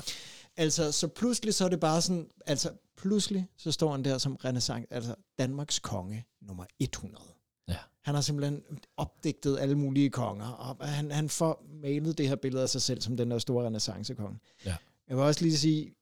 Altså, 0.58 0.92
så 0.92 1.08
pludselig 1.08 1.54
så 1.54 1.66
er 1.66 1.70
det 1.70 1.80
bare 1.80 2.02
sådan, 2.02 2.28
altså 2.46 2.70
pludselig 2.98 3.48
så 3.58 3.72
står 3.72 3.92
han 3.92 4.06
der 4.06 4.18
som 4.18 4.36
renaissance, 4.36 4.88
altså 4.92 5.16
Danmarks 5.40 5.80
konge 5.80 6.26
nummer 6.42 6.66
100. 6.80 7.24
Ja. 7.68 7.76
Han 8.04 8.16
har 8.16 8.22
simpelthen 8.22 8.64
opdigtet 8.98 9.60
alle 9.60 9.76
mulige 9.76 10.10
konger, 10.10 10.48
og 10.48 10.88
han, 10.88 11.12
han 11.12 11.30
får 11.30 11.66
malet 11.82 12.18
det 12.18 12.28
her 12.28 12.36
billede 12.36 12.64
af 12.64 12.70
sig 12.70 12.82
selv 12.82 13.02
som 13.02 13.18
den 13.18 13.32
der 13.32 13.38
store 13.40 13.66
renaissancekonge. 13.66 14.40
Ja. 14.66 14.76
Jeg 15.10 15.18
vil 15.18 15.26
også 15.26 15.42
lige 15.44 15.58
sige, 15.58 15.94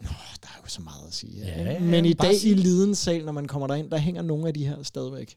Nå, 0.00 0.08
der 0.42 0.48
er 0.48 0.60
jo 0.62 0.68
så 0.68 0.82
meget 0.82 1.06
at 1.06 1.14
sige. 1.14 1.38
Ja, 1.46 1.58
ikke? 1.58 1.70
ja, 1.72 1.80
Men 1.80 2.04
i 2.04 2.12
dag 2.12 2.34
sig. 2.40 2.50
i 2.50 2.54
Lidens 2.54 2.98
sal, 2.98 3.24
når 3.24 3.32
man 3.32 3.46
kommer 3.48 3.66
derind, 3.66 3.90
der 3.90 3.98
hænger 3.98 4.22
nogle 4.22 4.48
af 4.48 4.54
de 4.54 4.66
her 4.66 4.82
stadigvæk. 4.82 5.36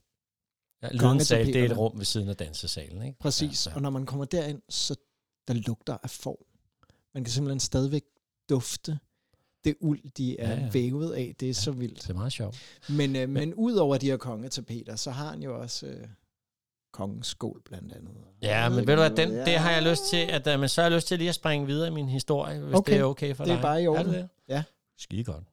Ja, 0.84 0.90
Lidensal, 0.92 1.46
det 1.46 1.56
er 1.56 1.66
et 1.66 1.78
rum 1.78 1.98
ved 1.98 2.06
siden 2.06 2.30
af 2.30 2.36
dansesalen, 2.36 3.02
ikke? 3.06 3.20
Præcis. 3.20 3.68
Ja, 3.68 3.76
Og 3.76 3.82
når 3.82 3.90
man 3.90 4.06
kommer 4.06 4.26
derind, 4.26 4.62
så 4.70 4.96
der 5.48 5.54
lugter 5.54 5.98
af 6.04 6.10
får. 6.10 6.46
Man 7.14 7.24
kan 7.24 7.32
simpelthen 7.32 7.60
stadigvæk 7.60 8.04
dufte 8.50 9.00
det 9.64 9.76
uld, 9.82 10.12
de 10.18 10.40
er 10.40 10.48
Ja, 10.48 10.54
ja, 10.54 10.60
ja. 10.60 10.66
ja. 10.66 10.72
vævet 10.72 11.14
af. 11.14 11.36
Det 11.40 11.46
er 11.46 11.50
ja. 11.50 11.54
så 11.54 11.72
vildt. 11.72 12.02
Det 12.02 12.10
er 12.10 12.14
meget 12.14 12.32
sjovt. 12.34 12.58
Men, 12.90 13.16
øh, 13.16 13.30
men 13.30 13.54
ud 13.54 13.74
over 13.76 13.98
de 13.98 14.06
her 14.06 14.18
kongetapeter, 14.18 14.96
så 14.96 15.12
har 15.12 15.30
han 15.30 15.44
jo 15.44 15.62
også 15.62 15.88
øh, 15.88 16.08
kongens 16.92 17.28
skål 17.28 17.62
blandt 17.66 17.94
andet. 17.94 18.14
Ja, 18.42 18.70
men 18.70 18.78
ved 18.88 18.96
du 18.96 19.02
hvad, 19.02 19.10
den, 19.10 19.32
det 19.32 19.58
har 19.58 19.72
jeg 19.72 19.84
lyst 19.84 20.10
til, 20.10 20.18
at, 20.18 20.48
øh, 20.48 20.60
men 20.60 20.70
så 20.70 20.82
har 20.82 20.90
jeg 20.90 20.96
lyst 20.96 21.08
til 21.08 21.18
lige 21.18 21.30
at 21.30 21.36
springe 21.36 21.68
videre 21.68 21.88
i 21.88 21.92
min 21.92 22.10
historie, 22.10 22.60
hvis 22.60 22.76
Okay. 22.76 22.94
det 22.94 23.00
er 23.00 23.04
okay 23.04 23.36
for 23.36 23.44
Det 23.44 23.52
er 23.52 23.56
dig. 23.56 23.62
bare 23.62 23.84
i 23.84 23.88
orden. 23.88 24.08
Er 24.08 24.12
det 24.12 24.22
det? 24.22 24.30
Ja. 24.50 24.64
Skide 24.98 25.24
godt. 25.24 25.44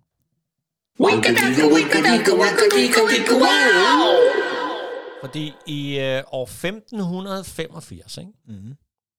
Fordi 5.21 5.53
i 5.67 5.99
øh, 5.99 6.23
år 6.33 6.43
1585, 6.45 8.17
ikke, 8.19 8.33
Mm-hmm. 8.47 8.77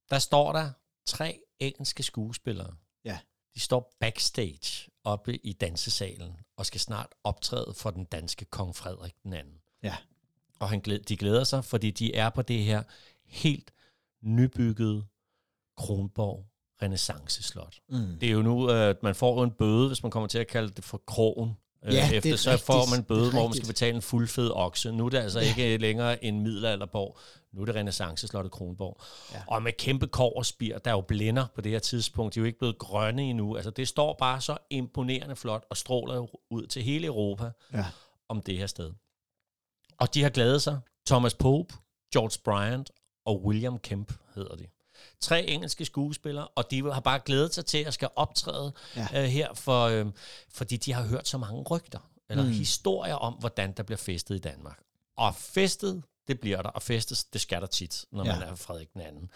der 0.10 0.20
står 0.20 0.52
der 0.52 0.70
tre 1.06 1.40
engelske 1.60 2.04
skuespillere. 2.04 2.74
Ja. 3.06 3.18
De 3.56 3.60
står 3.60 3.94
backstage 4.00 4.90
oppe 5.04 5.38
i 5.38 5.54
dansesalen 5.54 6.32
og 6.58 6.66
skal 6.66 6.80
snart 6.80 7.08
optræde 7.24 7.74
for 7.76 7.90
den 7.92 8.06
danske 8.06 8.46
kong 8.46 8.76
Frederik 8.76 9.14
den 9.24 9.34
anden. 9.34 9.54
Ja. 9.84 9.96
Og 10.60 10.70
han 10.70 10.80
glæder, 10.80 11.04
de 11.04 11.18
glæder 11.18 11.44
sig, 11.44 11.66
fordi 11.66 11.92
de 11.92 12.16
er 12.16 12.30
på 12.30 12.42
det 12.42 12.64
her 12.64 12.84
helt 13.26 13.72
nybyggede 14.24 15.04
Kronborg 15.78 16.46
Renaissance-slot. 16.82 17.76
Mm. 17.90 18.18
Det 18.22 18.30
er 18.30 18.34
jo 18.34 18.42
nu, 18.42 18.68
at 18.68 19.04
man 19.04 19.16
får 19.16 19.44
en 19.44 19.52
bøde, 19.52 19.88
hvis 19.88 20.04
man 20.04 20.12
kommer 20.12 20.28
til 20.28 20.38
at 20.40 20.48
kalde 20.48 20.70
det 20.70 20.84
for 20.84 21.02
krogen. 21.08 21.50
Øh, 21.86 21.94
Ja, 21.94 22.12
Efter 22.14 22.34
er 22.34 22.36
så 22.38 22.50
rigtigt. 22.50 22.66
får 22.66 22.96
man 22.96 23.04
bøde, 23.04 23.32
hvor 23.32 23.48
man 23.48 23.54
skal 23.54 23.68
betale 23.68 23.96
en 23.96 24.02
fuldfed 24.02 24.52
okse. 24.54 24.92
Nu 24.92 25.06
er 25.06 25.10
det 25.10 25.18
altså 25.18 25.40
ikke 25.40 25.78
længere 25.78 26.24
en 26.26 26.40
middelalderborg. 26.42 27.18
Nu 27.54 27.62
er 27.62 27.66
det 27.66 27.76
renaissanceslottet 27.76 28.52
Kronborg. 28.52 29.02
Ja. 29.32 29.38
Ja. 29.38 29.44
Og 29.48 29.64
med 29.64 29.72
kæmpe 29.74 30.08
koverspir, 30.08 30.78
der 30.78 30.92
er 30.92 30.96
jo 30.96 31.02
blænder 31.02 31.46
på 31.56 31.62
det 31.62 31.72
her 31.72 31.80
tidspunkt. 31.80 32.36
De 32.36 32.40
er 32.40 32.42
jo 32.42 32.46
ikke 32.46 32.60
blevet 32.60 32.78
grønne 32.78 33.24
endnu. 33.24 33.56
Altså 33.56 33.72
det 33.72 33.88
står 33.88 34.16
bare 34.20 34.42
så 34.42 34.58
imponerende 34.70 35.36
flot 35.36 35.64
og 35.70 35.78
stråler 35.78 36.28
ud 36.50 36.66
til 36.68 36.84
hele 36.84 37.08
Europa 37.08 37.52
Ja. 37.74 37.86
om 38.30 38.42
det 38.42 38.58
her 38.58 38.68
sted. 38.68 38.92
Og 40.00 40.14
de 40.14 40.24
har 40.24 40.30
glædet 40.30 40.62
sig. 40.62 40.80
Thomas 41.08 41.34
Pope, 41.34 41.76
George 42.14 42.40
Bryant 42.44 42.92
og 43.26 43.46
William 43.46 43.80
Kemp 43.80 44.14
hedder 44.36 44.56
de. 44.56 44.66
Tre 45.22 45.46
engelske 45.46 45.86
skuespillere, 45.86 46.48
og 46.48 46.72
de 46.72 46.92
har 46.92 47.00
bare 47.00 47.20
glædet 47.26 47.54
sig 47.54 47.66
til 47.66 47.78
at 47.84 47.94
skal 47.94 48.10
optræde 48.16 48.74
ja. 48.96 49.08
Øh, 49.14 49.24
her, 49.24 49.54
for, 49.54 49.86
øh, 49.86 50.06
fordi 50.54 50.78
de 50.78 50.94
har 50.94 51.04
hørt 51.04 51.28
så 51.28 51.38
mange 51.38 51.62
rygter, 51.62 52.00
eller 52.30 52.44
mm. 52.44 52.52
historier 52.52 53.16
om, 53.16 53.34
hvordan 53.34 53.72
der 53.72 53.84
bliver 53.84 53.98
festet 53.98 54.36
i 54.36 54.40
Danmark. 54.40 54.80
Og 55.18 55.36
festet, 55.36 56.04
det 56.28 56.40
bliver 56.40 56.62
der, 56.62 56.70
og 56.70 56.82
festes, 56.82 57.24
det 57.24 57.42
skal 57.42 57.62
der 57.62 57.68
tit, 57.68 58.06
når 58.12 58.26
ja. 58.26 58.40
Man 58.40 58.48
er 58.48 58.56
Frederik 58.56 58.94
den 58.94 59.02
anden. 59.02 59.30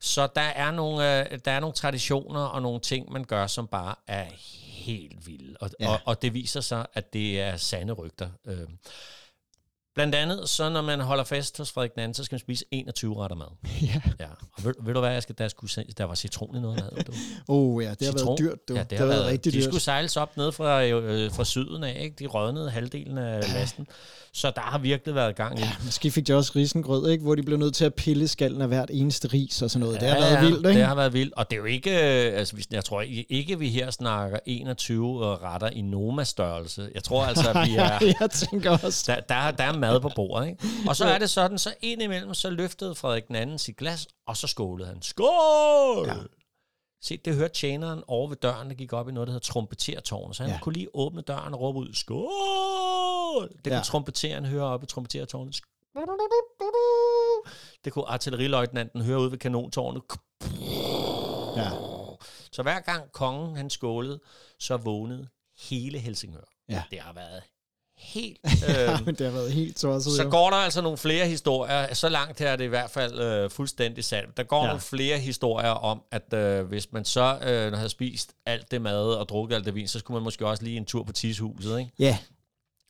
Så 0.00 0.28
der 0.34 0.40
er, 0.40 0.70
nogle, 0.70 1.30
øh, 1.32 1.38
der 1.44 1.52
er 1.52 1.60
nogle 1.60 1.74
traditioner 1.74 2.40
og 2.40 2.62
nogle 2.62 2.80
ting, 2.80 3.12
man 3.12 3.24
gør, 3.24 3.46
som 3.46 3.66
bare 3.66 3.94
er 4.06 4.26
helt 4.62 5.26
vilde. 5.26 5.56
Og. 5.60 5.70
Ja. 5.80 5.88
og, 5.88 6.00
og 6.04 6.22
det 6.22 6.34
viser 6.34 6.60
sig, 6.60 6.86
at 6.94 7.12
det 7.12 7.40
er 7.40 7.56
sande 7.56 7.92
rygter. 7.92 8.30
Øh. 8.44 8.68
Blandt 9.94 10.14
andet, 10.14 10.48
så 10.48 10.68
når 10.68 10.82
man 10.82 11.00
holder 11.00 11.24
fest 11.24 11.58
hos 11.58 11.72
Frederik 11.72 11.92
den 11.94 12.00
anden, 12.00 12.14
så 12.14 12.24
skal 12.24 12.34
man 12.34 12.40
spise 12.40 12.64
21 12.70 13.22
retter 13.22 13.36
mad. 13.36 13.46
Ja. 13.82 14.00
Ja. 14.20 14.26
Og 14.56 14.64
ved, 14.64 14.74
ved 14.84 14.94
du 14.94 15.00
hvad, 15.00 15.10
jeg 15.12 15.22
skal, 15.22 15.34
der, 15.38 15.48
skulle, 15.48 15.84
der 15.98 16.04
var 16.04 16.14
citron 16.14 16.56
i 16.56 16.60
noget 16.60 16.76
maden, 16.80 17.04
du. 17.06 17.12
Oh 17.48 17.84
ja, 17.84 17.90
det 17.90 18.06
har 18.06 18.12
Citron. 18.12 18.26
været 18.28 18.38
dyrt, 18.38 18.68
du. 18.68 18.74
Ja, 18.74 18.80
det, 18.80 18.90
det 18.90 18.98
har 18.98 19.06
været 19.06 19.18
været, 19.18 19.30
rigtig 19.32 19.52
de 19.52 19.56
dyrt. 19.58 19.64
skulle 19.64 19.80
sejles 19.82 20.16
op 20.16 20.36
ned 20.36 20.52
fra, 20.52 20.84
øh, 20.84 21.30
fra 21.32 21.44
syden 21.44 21.84
af, 21.84 21.96
ikke? 22.00 22.16
De 22.18 22.26
rødnede 22.26 22.70
halvdelen 22.70 23.18
af 23.18 23.52
lasten. 23.54 23.86
Så 24.34 24.52
der 24.54 24.60
har 24.60 24.78
virkelig 24.78 25.14
været 25.14 25.36
gang 25.36 25.58
i. 25.58 25.62
Ja, 25.62 25.70
måske 25.84 26.10
fik 26.10 26.26
de 26.26 26.34
også 26.34 26.52
risengrød, 26.56 27.10
ikke? 27.10 27.24
hvor 27.24 27.34
de 27.34 27.42
blev 27.42 27.58
nødt 27.58 27.74
til 27.74 27.84
at 27.84 27.94
pille 27.94 28.28
skallen 28.28 28.62
af 28.62 28.68
hvert 28.68 28.90
eneste 28.92 29.28
ris 29.28 29.62
og 29.62 29.70
sådan 29.70 29.86
noget. 29.86 30.00
det 30.00 30.08
har 30.08 30.18
været 30.20 30.40
vildt, 30.46 30.56
ikke? 30.66 30.78
Det 30.78 30.86
har 30.86 30.94
været 30.94 31.12
vildt. 31.12 31.34
Og 31.34 31.50
det 31.50 31.56
er 31.56 31.60
jo 31.60 31.64
ikke, 31.66 31.90
øh, 31.90 32.38
altså 32.38 32.54
hvis- 32.54 32.66
jeg 32.70 32.84
tror 32.84 33.00
ikke, 33.28 33.58
vi 33.58 33.68
her 33.68 33.90
snakker 33.90 34.38
21 34.46 35.36
retter 35.36 35.68
i 35.68 35.80
Noma-størrelse. 35.80 36.88
Jeg 36.94 37.04
tror 37.04 37.24
altså, 37.24 37.50
at 37.50 37.68
vi 37.68 37.76
er... 37.78 38.14
jeg 38.20 38.30
tænker 38.30 38.70
også. 38.84 39.04
Der, 39.12 39.20
der, 39.20 39.34
er- 39.34 39.50
der 39.50 39.64
er 39.64 39.78
mad 39.82 40.00
på 40.00 40.10
bordet, 40.16 40.48
ikke? 40.48 40.64
Og 40.88 40.96
så 40.96 41.04
er 41.04 41.18
det 41.18 41.30
sådan, 41.30 41.58
så 41.58 41.74
indimellem, 41.80 42.34
så 42.34 42.50
løftede 42.50 42.94
Frederik 42.94 43.28
den 43.28 43.36
anden 43.36 43.58
sit 43.58 43.76
glas, 43.76 44.08
og 44.26 44.36
så 44.36 44.46
skålede 44.46 44.88
han. 44.88 45.02
Skål! 45.02 46.06
Ja. 46.06 46.14
Se, 47.02 47.16
det 47.16 47.34
hørte 47.34 47.54
tjeneren 47.54 48.02
over 48.08 48.28
ved 48.28 48.36
døren, 48.36 48.68
der 48.68 48.74
gik 48.74 48.92
op 48.92 49.08
i 49.08 49.12
noget, 49.12 49.26
der 49.26 49.32
hedder 49.32 49.52
trompetertårnet. 49.52 50.36
Så 50.36 50.42
han 50.42 50.52
ja. 50.52 50.58
Kunne 50.60 50.72
lige 50.72 50.88
åbne 50.94 51.22
døren 51.22 51.54
og 51.54 51.60
råbe 51.60 51.78
ud, 51.78 51.94
skål! 51.94 53.48
Det 53.48 53.66
ja. 53.66 53.70
Ja. 53.70 53.76
kunne 53.80 53.84
trompeteren 53.84 54.44
høre 54.44 54.64
op 54.64 54.82
i 54.82 54.86
trompetertårnet. 54.86 55.60
Det 57.84 57.92
kunne 57.92 58.08
artilleriløjtnanten 58.08 59.02
høre 59.02 59.20
ud 59.20 59.30
ved 59.30 59.38
kanontårnet. 59.38 60.02
Ja. 61.56 61.70
Så 62.52 62.62
hver 62.62 62.80
gang 62.80 63.12
kongen 63.12 63.56
han 63.56 63.70
skålede, 63.70 64.20
så 64.58 64.76
vågnede 64.76 65.28
hele 65.70 65.98
Helsingør. 65.98 66.44
Ja. 66.68 66.82
Det 66.90 66.98
har 66.98 67.12
været 67.12 67.42
helt... 68.02 68.38
ja, 68.68 68.92
Øh, 68.92 69.06
men 69.06 69.14
det 69.14 69.26
har 69.26 69.32
været 69.32 69.52
helt 69.52 69.76
tosset. 69.76 70.12
så 70.12 70.22
jo. 70.22 70.30
går 70.30 70.50
der 70.50 70.56
altså 70.56 70.80
nogle 70.82 70.98
flere 70.98 71.26
historier. 71.28 71.94
Så 71.94 72.08
langt 72.08 72.38
her 72.38 72.48
er 72.48 72.56
det 72.56 72.64
i 72.64 72.68
hvert 72.68 72.90
fald 72.90 73.18
øh, 73.20 73.50
fuldstændig 73.50 74.04
sandt. 74.04 74.36
Der 74.36 74.42
går 74.42 74.60
ja. 74.60 74.66
Nogle 74.66 74.80
flere 74.80 75.18
historier 75.18 75.68
om, 75.70 76.02
at 76.10 76.34
øh, 76.34 76.64
hvis 76.66 76.92
man 76.92 77.04
så 77.04 77.38
øh, 77.46 77.72
havde 77.72 77.88
spist 77.88 78.32
alt 78.46 78.70
det 78.70 78.82
mad 78.82 79.04
og 79.14 79.28
drukket 79.28 79.56
alt 79.56 79.64
det 79.64 79.74
vin, 79.74 79.88
så 79.88 79.98
skulle 79.98 80.14
man 80.14 80.22
måske 80.24 80.46
også 80.46 80.62
lige 80.64 80.76
en 80.76 80.84
tur 80.84 81.02
på 81.04 81.12
tishuset, 81.12 81.78
ikke? 81.78 81.90
Ja, 81.98 82.18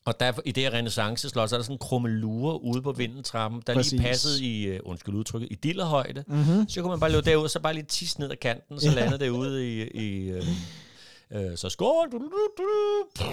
Og 0.06 0.20
der, 0.20 0.32
i 0.44 0.52
det 0.52 0.62
her 0.62 0.70
renaissanceslot, 0.72 1.48
så 1.48 1.54
er 1.56 1.58
der 1.58 1.64
sådan 1.64 1.74
en 1.74 1.78
krummelure 1.78 2.62
ude 2.62 2.82
på 2.82 2.92
vindeltrappen, 2.92 3.62
der 3.66 3.74
Præcis. 3.74 3.92
lige 3.92 4.02
passede 4.02 4.42
i, 4.44 4.64
øh, 4.64 4.80
undskyld 4.84 5.14
udtrykket, 5.14 5.48
i 5.50 5.54
dillerhøjde. 5.54 6.24
mm-hmm. 6.26 6.68
Så 6.68 6.80
kunne 6.80 6.90
man 6.90 7.00
bare 7.00 7.12
løbe 7.12 7.30
derud, 7.30 7.48
så 7.48 7.60
bare 7.60 7.74
lige 7.74 7.84
tisse 7.84 8.20
ned 8.20 8.30
ad 8.30 8.36
kanten, 8.36 8.80
så 8.80 8.88
Ja. 8.88 8.94
landede 8.94 9.18
det 9.24 9.28
ude 9.28 9.68
i... 9.68 9.82
i 9.82 10.28
øh, 10.30 10.42
øh, 11.30 11.56
så 11.56 11.68
skål! 11.68 12.08
Du, 12.12 12.18
du, 12.18 12.24
du, 12.24 12.48
du, 12.58 12.64
du. 13.18 13.24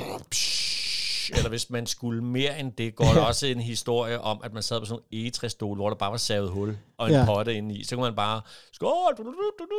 Eller 1.38 1.50
hvis 1.50 1.70
man 1.70 1.86
skulle 1.88 2.24
mere 2.24 2.60
end 2.60 2.72
det, 2.74 2.96
går 2.96 3.06
der 3.06 3.22
også 3.22 3.48
en 3.48 3.60
historie 3.60 4.22
om, 4.22 4.42
at 4.44 4.54
man 4.54 4.64
sad 4.64 4.80
på 4.80 4.86
sådan 4.86 5.04
en 5.12 5.20
egetræsstol, 5.22 5.76
hvor 5.76 5.90
der 5.90 5.96
bare 5.96 6.12
var 6.12 6.18
savet 6.18 6.50
hul 6.52 6.78
og 6.98 7.08
en 7.08 7.14
ja. 7.14 7.26
Potte 7.26 7.54
inde 7.56 7.76
i. 7.76 7.84
Så 7.84 7.96
kunne 7.96 8.04
man 8.06 8.16
bare, 8.16 8.42
skål! 8.72 9.14
Du, 9.18 9.24
du, 9.24 9.32
du, 9.32 9.66
du. 9.66 9.70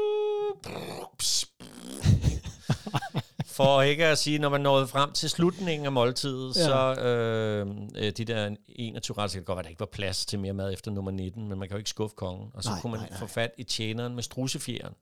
For 3.46 3.82
ikke 3.82 4.06
at 4.06 4.18
sige, 4.18 4.38
når 4.38 4.48
man 4.48 4.60
nåede 4.60 4.86
frem 4.86 5.12
til 5.12 5.30
slutningen 5.30 5.86
af 5.86 5.92
måltidet, 5.92 6.56
ja. 6.56 6.64
Så 6.64 6.94
øh, 7.00 7.66
øh, 7.96 8.12
de 8.12 8.24
der 8.24 8.56
21 8.68 9.18
retter, 9.18 9.38
det 9.38 9.46
godt 9.46 9.56
være, 9.56 9.62
der 9.62 9.68
ikke 9.68 9.80
var 9.80 9.86
plads 9.92 10.26
til 10.26 10.38
mere 10.38 10.52
mad 10.52 10.72
efter 10.72 10.90
nummer 10.90 11.10
19, 11.10 11.48
men 11.48 11.58
man 11.58 11.68
kan 11.68 11.74
jo 11.74 11.78
ikke 11.78 11.90
skuffe 11.90 12.16
kongen. 12.16 12.50
Og 12.54 12.62
så 12.62 12.70
Nej, 12.70 12.80
kunne 12.80 12.90
man 12.90 13.00
nej, 13.00 13.08
nej. 13.08 13.18
få 13.18 13.26
fat 13.26 13.50
i 13.58 13.62
tjeneren 13.64 14.14
med 14.14 14.22
strusefjeren, 14.22 14.94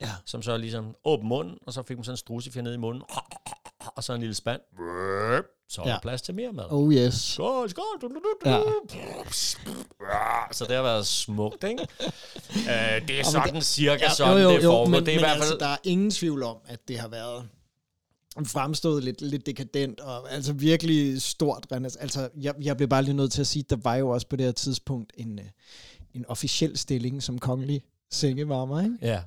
Ja. 0.00 0.10
som 0.26 0.42
så 0.42 0.56
ligesom 0.56 0.94
åbne 1.04 1.28
munden, 1.28 1.58
og 1.66 1.72
så 1.72 1.82
fik 1.82 1.96
man 1.96 2.04
sådan 2.04 2.12
en 2.12 2.16
strusefjer 2.16 2.62
ned 2.62 2.74
i 2.74 2.76
munden, 2.76 3.02
og 3.96 4.04
så 4.04 4.12
en 4.12 4.20
lille 4.20 4.34
spand. 4.34 4.60
Så 5.68 5.82
der 5.84 5.90
Ja. 5.90 5.98
plads 6.02 6.22
til 6.22 6.34
mere 6.34 6.52
mad. 6.52 6.64
Oh 6.70 6.92
yes. 6.94 7.14
Skål, 7.14 7.70
skål. 7.70 7.84
Du, 8.02 8.08
du, 8.08 8.14
du, 8.14 8.34
du. 8.44 8.50
Ja. 8.50 8.60
Så 10.52 10.64
det 10.64 10.76
har 10.76 10.82
været 10.82 11.06
smukt, 11.06 11.64
ikke? 11.64 11.86
uh, 12.50 13.06
det 13.08 13.20
er 13.20 13.24
sådan 13.24 13.54
det- 13.54 13.64
cirka 13.64 14.08
sådan, 14.08 14.36
det 14.36 14.62
foregår. 14.62 14.86
men, 14.86 15.00
det 15.06 15.08
er 15.08 15.12
i 15.12 15.16
men 15.16 15.20
hvert 15.24 15.30
fald... 15.30 15.40
altså, 15.42 15.56
der 15.60 15.66
er 15.66 15.76
ingen 15.84 16.10
tvivl 16.10 16.42
om, 16.42 16.56
at 16.66 16.88
det 16.88 16.98
har 16.98 17.08
været 17.08 17.48
fremstået 18.46 19.04
lidt, 19.04 19.20
lidt 19.20 19.46
dekadent, 19.46 20.00
og 20.00 20.32
altså 20.32 20.52
virkelig 20.52 21.22
stort. 21.22 21.66
Altså, 21.70 22.28
jeg, 22.36 22.54
jeg 22.62 22.76
blev 22.76 22.88
bare 22.88 23.02
lige 23.02 23.14
nødt 23.14 23.32
til 23.32 23.40
at 23.40 23.46
sige, 23.46 23.64
at 23.66 23.70
der 23.70 23.76
var 23.82 23.94
jo 23.96 24.08
også 24.08 24.26
på 24.26 24.36
det 24.36 24.44
her 24.44 24.52
tidspunkt 24.52 25.12
en, 25.16 25.38
øh, 25.38 25.44
en 26.14 26.24
officiel 26.28 26.78
stilling 26.78 27.22
som 27.22 27.38
kongelig 27.38 27.82
sengevarmer, 28.10 28.80
ikke? 28.82 28.96
Ja. 29.02 29.20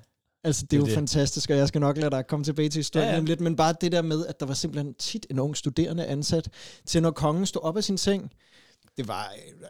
Altså, 0.43 0.61
det 0.65 0.73
er 0.73 0.77
Det 0.77 0.81
jo 0.81 0.85
det. 0.85 0.93
fantastisk, 0.93 1.49
og 1.49 1.57
jeg 1.57 1.67
skal 1.67 1.81
nok 1.81 1.97
lade 1.97 2.11
dig 2.11 2.27
komme 2.27 2.43
tilbage 2.43 2.69
til 2.69 2.79
historien 2.79 3.05
Ja, 3.07 3.11
ja, 3.11 3.15
ja. 3.15 3.21
ja. 3.21 3.27
lidt, 3.27 3.41
men 3.41 3.55
bare 3.55 3.75
det 3.81 3.91
der 3.91 4.01
med, 4.01 4.25
at 4.25 4.39
der 4.39 4.45
var 4.45 4.53
simpelthen 4.53 4.93
tit 4.93 5.25
en 5.29 5.39
ung 5.39 5.57
studerende 5.57 6.05
ansat 6.05 6.49
til, 6.85 7.01
når 7.01 7.11
kongen 7.11 7.45
stod 7.45 7.61
op 7.63 7.77
af 7.77 7.83
sin 7.83 7.97
seng. 7.97 8.31
Det 8.97 9.07
var 9.07 9.23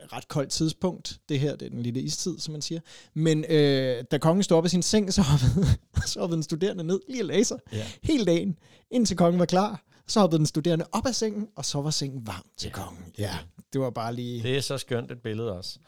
et 0.03 0.13
ret 0.13 0.27
koldt 0.27 0.49
tidspunkt, 0.51 1.19
det 1.29 1.39
her, 1.39 1.55
det 1.55 1.65
er 1.65 1.69
den 1.69 1.81
lille 1.81 1.99
istid, 2.01 2.39
som 2.39 2.51
man 2.51 2.61
siger. 2.61 2.79
Men 3.13 3.45
øh, 3.49 4.03
da 4.11 4.17
kongen 4.17 4.43
stod 4.43 4.57
op 4.57 4.63
af 4.63 4.69
sin 4.69 4.81
seng, 4.81 5.13
så 5.13 5.21
hoppede, 5.21 5.67
så 6.07 6.19
hoppede 6.19 6.35
den 6.35 6.43
studerende 6.43 6.83
ned, 6.83 6.99
lige 7.09 7.23
lagde 7.23 7.45
sig, 7.45 7.57
Ja. 7.71 7.85
hele 8.03 8.25
dagen, 8.25 8.55
indtil 8.91 9.17
kongen 9.17 9.39
var 9.39 9.45
klar. 9.45 9.83
Så 10.07 10.19
hoppede 10.19 10.37
den 10.39 10.45
studerende 10.45 10.85
op 10.91 11.05
af 11.05 11.15
sengen, 11.15 11.47
og 11.55 11.65
så 11.65 11.81
var 11.81 11.89
sengen 11.89 12.27
varm 12.27 12.45
til 12.57 12.71
kongen. 12.71 13.03
Ja, 13.17 13.37
det 13.73 13.81
var 13.81 13.89
bare 13.89 14.15
lige... 14.15 14.43
Det 14.43 14.57
er 14.57 14.61
så 14.61 14.77
skønt 14.77 15.11
et 15.11 15.21
billede 15.23 15.51
også. 15.57 15.79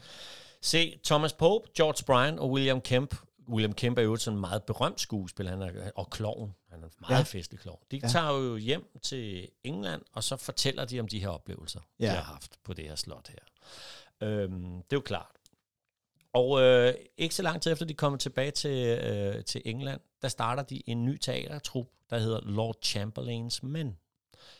Se, 0.62 1.00
Thomas 1.06 1.34
Pope, 1.34 1.70
George 1.78 2.04
Bryan 2.06 2.39
og 2.39 2.52
William 2.52 2.82
Kemp. 2.82 3.15
William 3.49 3.73
Kemp 3.73 3.97
er 3.97 4.01
jo 4.01 4.15
sådan 4.15 4.38
en 4.38 4.41
meget 4.41 4.63
berømt 4.63 5.01
skuespiller, 5.01 5.51
han 5.51 5.62
er, 5.62 5.91
og 5.95 6.10
klovn. 6.10 6.56
Han 6.69 6.84
er 6.84 6.88
en 6.88 6.91
meget 7.01 7.17
ja. 7.17 7.23
Festlig 7.23 7.60
klovn. 7.60 7.80
De 7.91 7.99
ja. 8.04 8.08
Tager 8.08 8.32
jo 8.32 8.58
hjem 8.58 8.99
til 9.01 9.49
England, 9.63 10.01
og 10.13 10.23
så 10.23 10.36
fortæller 10.36 10.86
de 10.86 10.99
om 10.99 11.08
de 11.08 11.19
her 11.19 11.30
oplevelser, 11.30 11.80
ja. 11.99 12.06
de 12.06 12.10
har 12.10 12.23
haft 12.23 12.60
på 12.63 12.73
det 12.73 12.86
her 12.86 12.95
slot 12.95 13.27
her. 13.27 13.45
Øhm, 14.27 14.63
det 14.63 14.93
er 14.93 14.97
jo 14.97 15.01
klart. 15.01 15.36
Og 16.34 16.62
øh, 16.62 16.93
ikke 17.17 17.36
så 17.36 17.43
lang 17.43 17.62
tid 17.62 17.71
efter 17.71 17.86
de 17.86 17.93
kommer 17.93 18.17
tilbage 18.17 18.51
til, 18.51 18.99
øh, 18.99 19.43
til 19.43 19.62
England, 19.65 20.01
der 20.21 20.27
starter 20.27 20.63
de 20.63 20.89
en 20.89 21.06
ny 21.06 21.17
teatertrup, 21.17 21.88
der 22.10 22.19
hedder 22.19 22.39
Lord 22.43 22.75
Chamberlains 22.84 23.63
Men, 23.63 23.97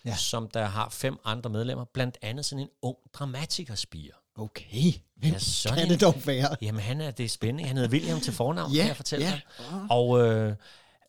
ja. 0.06 0.16
Som 0.16 0.50
der 0.50 0.66
har 0.66 0.90
fem 0.90 1.18
andre 1.24 1.50
medlemmer, 1.50 1.86
blandt 1.86 2.18
andet 2.22 2.46
sådan 2.46 2.64
en 2.64 2.70
ung 2.82 2.98
dramatikerspire. 3.14 4.14
Okay. 4.38 4.94
Hvem 5.16 5.32
Ja, 5.34 5.40
sådan 5.40 5.78
kan 5.78 5.90
det 5.90 6.02
dog 6.02 6.16
være? 6.26 6.56
Jamen, 6.62 6.82
han 6.82 7.02
er, 7.02 7.12
det 7.12 7.26
er 7.26 7.30
spændende. 7.30 7.64
Han 7.68 7.78
hedder 7.78 7.92
William 7.92 8.20
til 8.20 8.34
fornavn, 8.34 8.72
Ja, 8.72 8.80
kan 8.80 8.88
jeg 8.88 8.96
fortælle 8.96 9.26
ja. 9.26 9.32
dig. 9.32 9.42
Og 9.90 10.20
øh, 10.22 10.56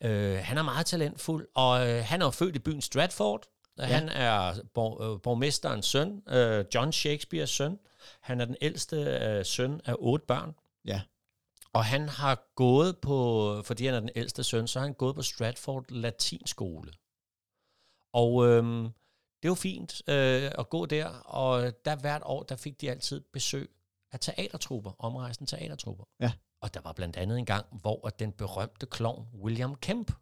øh, 0.03 0.39
han 0.39 0.59
er 0.59 0.63
meget 0.63 0.87
talentfuld, 0.87 1.49
og 1.55 1.89
øh, 1.89 2.05
han 2.05 2.23
er 2.23 2.31
født 2.31 2.57
i 2.57 2.59
byen 2.59 2.81
Stratford. 2.81 3.43
Ja. 3.79 3.85
Han 3.85 4.09
er 4.09 4.55
borg, 4.75 5.15
øh, 5.15 5.21
borgmesterens 5.23 5.87
søn, 5.87 6.23
øh, 6.29 6.65
John 6.75 6.93
Shakespeares 6.93 7.51
søn. 7.51 7.79
Han 8.21 8.41
er 8.41 8.45
den 8.45 8.57
ældste 8.63 8.97
øh, 8.97 9.45
søn 9.45 9.81
af 9.85 9.95
otte 9.99 10.27
børn. 10.27 10.55
Ja. 10.85 11.01
Og 11.73 11.85
han 11.85 12.09
har 12.09 12.53
gået 12.57 12.99
på, 12.99 13.63
fordi 13.65 13.87
han 13.87 13.95
er 13.95 14.01
den 14.01 14.11
ældste 14.17 14.45
søn, 14.45 14.69
så 14.69 14.79
har 14.79 14.87
han 14.87 14.95
gået 14.95 15.15
på 15.15 15.23
Stratford 15.23 15.85
Latinskole. 15.89 16.93
Og 18.13 18.47
øhm, 18.49 18.89
det 19.43 19.49
var 19.49 19.55
fint 19.55 20.03
øh, 20.09 20.51
at 20.59 20.71
gå 20.71 20.87
der, 20.87 21.09
og 21.09 21.73
der 21.85 21.97
hvert 21.97 22.23
år, 22.25 22.43
der 22.43 22.57
fik 22.57 22.81
de 22.81 22.91
altid 22.91 23.21
besøg 23.33 23.71
af 24.13 24.21
teatertrupper, 24.21 24.93
omrejsende 24.99 25.51
teatertrupper. 25.51 26.05
Ja. 26.21 26.33
Og 26.61 26.75
der 26.75 26.81
var 26.81 26.93
blandt 26.93 27.17
andet 27.17 27.39
en 27.39 27.47
gang, 27.47 27.67
hvor 27.81 28.09
den 28.19 28.33
berømte 28.33 28.87
klovn 28.87 29.27
William 29.35 29.75
Kemp, 29.75 30.13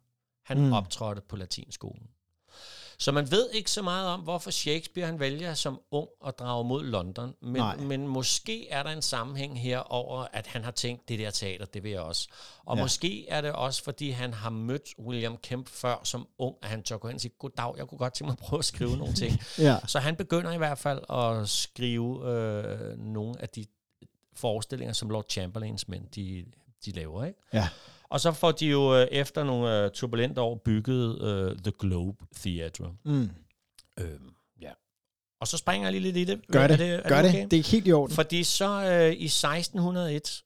han 0.45 0.59
mm. 0.59 0.73
optrådte 0.73 1.21
på 1.21 1.35
latinskolen. 1.35 2.07
Så 3.01 3.11
man 3.11 3.31
ved 3.31 3.49
ikke 3.53 3.71
så 3.71 3.81
meget 3.81 4.07
om, 4.07 4.19
hvorfor 4.19 4.51
Shakespeare 4.51 5.05
han 5.05 5.19
vælger 5.19 5.53
som 5.53 5.81
ung 5.91 6.09
at 6.27 6.39
drage 6.39 6.65
mod 6.65 6.83
London, 6.83 7.33
Nej. 7.41 7.75
men, 7.75 7.87
men 7.87 8.07
måske 8.07 8.69
er 8.69 8.83
der 8.83 8.89
en 8.89 9.01
sammenhæng 9.01 9.61
her 9.61 9.79
over, 9.79 10.27
at 10.33 10.47
han 10.47 10.63
har 10.63 10.71
tænkt, 10.71 11.09
det 11.09 11.19
der 11.19 11.29
teater, 11.29 11.65
det 11.65 11.83
vil 11.83 11.91
jeg 11.91 12.01
også. 12.01 12.27
Og 12.65 12.77
ja. 12.77 12.83
måske 12.83 13.29
er 13.29 13.41
det 13.41 13.51
også, 13.51 13.83
fordi 13.83 14.09
han 14.09 14.33
har 14.33 14.49
mødt 14.49 14.89
William 14.99 15.37
Kemp 15.37 15.69
før 15.69 16.01
som 16.03 16.27
ung, 16.37 16.55
at 16.61 16.69
han 16.69 16.83
tør 16.83 16.97
gå 16.97 17.07
hen 17.07 17.15
og 17.15 17.21
sige, 17.21 17.33
goddag, 17.39 17.73
jeg 17.77 17.87
kunne 17.87 17.97
godt 17.97 18.13
tænke 18.13 18.27
mig 18.27 18.37
at 18.41 18.47
prøve 18.47 18.59
at 18.59 18.65
skrive 18.65 18.97
nogle 18.97 19.13
ting. 19.13 19.39
Ja. 19.57 19.77
Så 19.87 19.99
han 19.99 20.15
begynder 20.15 20.51
i 20.51 20.57
hvert 20.57 20.77
fald 20.77 20.99
at 21.09 21.49
skrive 21.49 22.31
øh, 22.31 22.97
nogle 22.99 23.41
af 23.41 23.49
de 23.49 23.65
forestillinger, 24.35 24.93
som 24.93 25.09
Lord 25.09 25.25
Chamberlains 25.29 25.87
mænd, 25.87 26.07
de, 26.15 26.45
de 26.85 26.91
laver. 26.91 27.25
Ikke? 27.25 27.39
Ja. 27.53 27.67
Og 28.11 28.19
så 28.19 28.31
får 28.31 28.51
de 28.51 28.67
jo 28.67 28.95
øh, 28.95 29.07
efter 29.11 29.43
nogle 29.43 29.83
øh, 29.85 29.91
turbulente 29.91 30.41
år 30.41 30.55
bygget 30.55 31.21
øh, 31.21 31.57
The 31.57 31.71
Globe 31.79 32.25
Theatre. 32.35 32.93
Mm. 33.05 33.29
Øhm, 33.99 34.33
ja. 34.61 34.71
Og 35.39 35.47
så 35.47 35.57
springer 35.57 35.87
jeg 35.87 35.91
lige 36.01 36.11
lidt 36.11 36.17
i 36.17 36.23
det. 36.33 36.47
Gør 36.47 36.59
Er 36.63 36.67
det. 36.67 36.81
er 36.89 37.09
Gør 37.09 37.19
okay? 37.19 37.41
det. 37.41 37.51
Det 37.51 37.59
er 37.59 37.71
helt 37.71 37.87
i 37.87 37.91
orden. 37.91 38.15
Fordi 38.15 38.43
så 38.43 38.65
øh, 38.85 39.13
i 39.13 39.25
1601, 39.25 40.43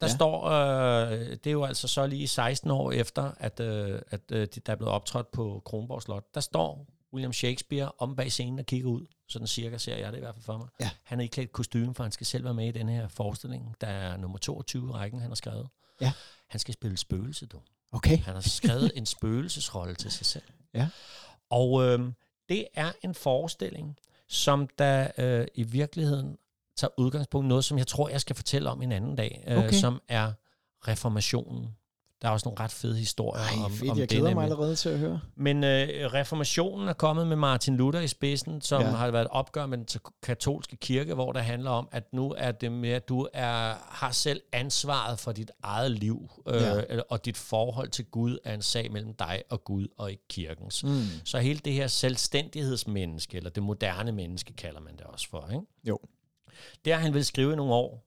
der 0.00 0.06
Ja. 0.06 0.10
ja. 0.10 0.14
står, 0.16 0.44
øh, 0.44 1.18
det 1.30 1.46
er 1.46 1.50
jo 1.50 1.64
altså 1.64 1.88
så 1.88 2.06
lige 2.06 2.28
16 2.28 2.70
år 2.70 2.92
efter, 2.92 3.32
at, 3.38 3.60
øh, 3.60 4.00
at 4.10 4.20
øh, 4.32 4.40
de- 4.54 4.60
der 4.60 4.72
er 4.72 4.76
blevet 4.76 4.92
optrådt 4.94 5.30
på 5.32 5.62
Kronborg 5.64 6.02
Slot, 6.02 6.24
der 6.34 6.40
står 6.40 6.86
William 7.12 7.32
Shakespeare 7.32 7.92
om 7.98 8.16
bag 8.16 8.32
scenen 8.32 8.58
og 8.58 8.66
kigger 8.66 8.88
ud. 8.88 9.06
Sådan 9.28 9.46
cirka 9.46 9.78
ser 9.78 9.96
jeg 9.96 10.12
det 10.12 10.18
i 10.18 10.20
hvert 10.20 10.34
fald 10.34 10.44
for 10.44 10.58
mig. 10.58 10.68
Ja. 10.80 10.90
Han 11.04 11.20
er 11.20 11.24
iklædt 11.24 11.52
kostume, 11.52 11.94
for 11.94 12.02
han 12.02 12.12
skal 12.12 12.26
selv 12.26 12.44
være 12.44 12.54
med 12.54 12.68
i 12.68 12.70
den 12.72 12.88
her 12.88 13.08
forestilling. 13.08 13.76
Der 13.80 13.86
er 13.86 14.16
nummer 14.16 14.38
22 14.38 14.88
i 14.88 14.92
rækken, 14.92 15.20
han 15.20 15.30
har 15.30 15.34
skrevet. 15.34 15.68
Ja. 16.00 16.12
Han 16.46 16.60
skal 16.60 16.74
spille 16.74 16.96
spøgelse, 16.96 17.46
du. 17.46 17.60
Okay. 17.92 18.18
Han 18.18 18.34
har 18.34 18.40
skrevet 18.40 18.92
en 18.94 19.06
spøgelsesrolle 19.06 19.94
til 19.94 20.10
sig 20.10 20.26
selv. 20.26 20.44
Ja. 20.74 20.88
Og 21.50 21.84
øh, 21.84 22.12
det 22.48 22.66
er 22.74 22.92
en 23.04 23.14
forestilling, 23.14 23.96
som 24.28 24.68
der 24.78 25.10
øh, 25.18 25.46
i 25.54 25.62
virkeligheden 25.62 26.36
tager 26.76 26.90
udgangspunkt 26.96 27.44
i 27.44 27.48
noget, 27.48 27.64
som 27.64 27.78
jeg 27.78 27.86
tror, 27.86 28.08
jeg 28.08 28.20
skal 28.20 28.36
fortælle 28.36 28.70
om 28.70 28.82
en 28.82 28.92
anden 28.92 29.16
dag, 29.16 29.44
øh, 29.46 29.58
Okay. 29.58 29.72
som 29.72 30.02
er 30.08 30.32
reformationen. 30.88 31.76
Der 32.22 32.28
er 32.28 32.32
også 32.32 32.48
nogle 32.48 32.60
ret 32.64 32.70
fede 32.70 32.96
historier 32.96 33.42
Ej, 33.42 33.64
om, 33.64 33.72
fedt. 33.72 33.90
om 33.90 33.98
Jeg 33.98 34.10
det. 34.10 34.18
glæder 34.18 34.34
mig 34.34 34.44
allerede 34.44 34.76
til 34.76 34.88
at 34.88 34.98
høre. 34.98 35.20
Men 35.36 35.64
øh, 35.64 35.88
reformationen 35.88 36.88
er 36.88 36.92
kommet 36.92 37.26
med 37.26 37.36
Martin 37.36 37.76
Luther 37.76 38.00
i 38.00 38.06
spidsen, 38.08 38.60
som 38.60 38.82
Ja. 38.82 38.88
har 38.90 39.10
været 39.10 39.22
et 39.24 39.28
opgør 39.30 39.66
med 39.66 39.78
den 39.78 39.86
katolske 40.22 40.76
kirke, 40.76 41.14
hvor 41.14 41.32
det 41.32 41.42
handler 41.42 41.70
om, 41.70 41.88
at 41.92 42.12
nu 42.12 42.34
er 42.38 42.52
det 42.52 42.72
med, 42.72 42.90
at 42.90 43.08
du 43.08 43.28
er, 43.32 43.74
har 43.88 44.10
selv 44.12 44.40
ansvaret 44.52 45.18
for 45.18 45.32
dit 45.32 45.50
eget 45.62 45.90
liv, 45.90 46.30
øh, 46.46 46.62
ja. 46.62 46.82
og 47.10 47.24
dit 47.24 47.36
forhold 47.36 47.88
til 47.88 48.04
Gud 48.04 48.38
er 48.44 48.54
en 48.54 48.62
sag 48.62 48.92
mellem 48.92 49.14
dig 49.14 49.42
og 49.50 49.64
Gud, 49.64 49.86
og 49.98 50.10
ikke 50.10 50.28
kirkens. 50.28 50.84
Mm. 50.84 50.90
Så 51.24 51.38
hele 51.38 51.58
det 51.58 51.72
her 51.72 51.86
selvstændighedsmenneske, 51.86 53.36
eller 53.36 53.50
det 53.50 53.62
moderne 53.62 54.12
menneske, 54.12 54.52
kalder 54.52 54.80
man 54.80 54.92
det 54.96 55.02
også 55.06 55.28
for. 55.30 55.48
Ikke? 55.52 55.62
Jo. 55.84 55.98
Det 56.84 56.92
har 56.92 57.00
han 57.00 57.14
vil 57.14 57.24
skrive 57.24 57.52
i 57.52 57.56
nogle 57.56 57.74
år. 57.74 58.06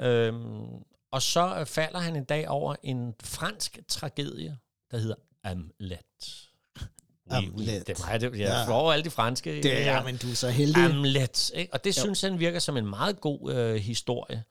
Øhm, 0.00 0.66
og 1.14 1.22
så 1.22 1.56
øh, 1.58 1.66
falder 1.66 1.98
han 1.98 2.16
en 2.16 2.24
dag 2.24 2.48
over 2.48 2.76
en 2.82 3.14
fransk 3.22 3.78
tragedie, 3.88 4.58
der 4.90 4.98
hedder 4.98 5.14
oui, 5.16 5.50
Hamlet. 7.30 7.86
det 7.86 7.88
er 8.00 8.06
mig, 8.06 8.20
det, 8.20 8.30
jeg 8.30 8.38
Ja. 8.38 8.58
ja. 8.58 8.64
får 8.66 8.74
over 8.74 8.92
alle 8.92 9.04
de 9.04 9.10
franske. 9.10 9.62
Det 9.62 9.86
er, 9.86 10.02
men 10.04 10.16
du 10.16 10.30
er 10.30 10.34
så 10.34 10.50
heldig. 10.50 10.76
Hamlet. 10.82 11.50
Ikke? 11.54 11.72
Og 11.72 11.84
det 11.84 11.96
Jo. 11.96 12.02
synes 12.02 12.20
han 12.20 12.38
virker 12.38 12.58
som 12.58 12.76
en 12.76 12.86
meget 12.86 13.20
god 13.20 13.52
øh, 13.54 13.74
historie. 13.74 14.44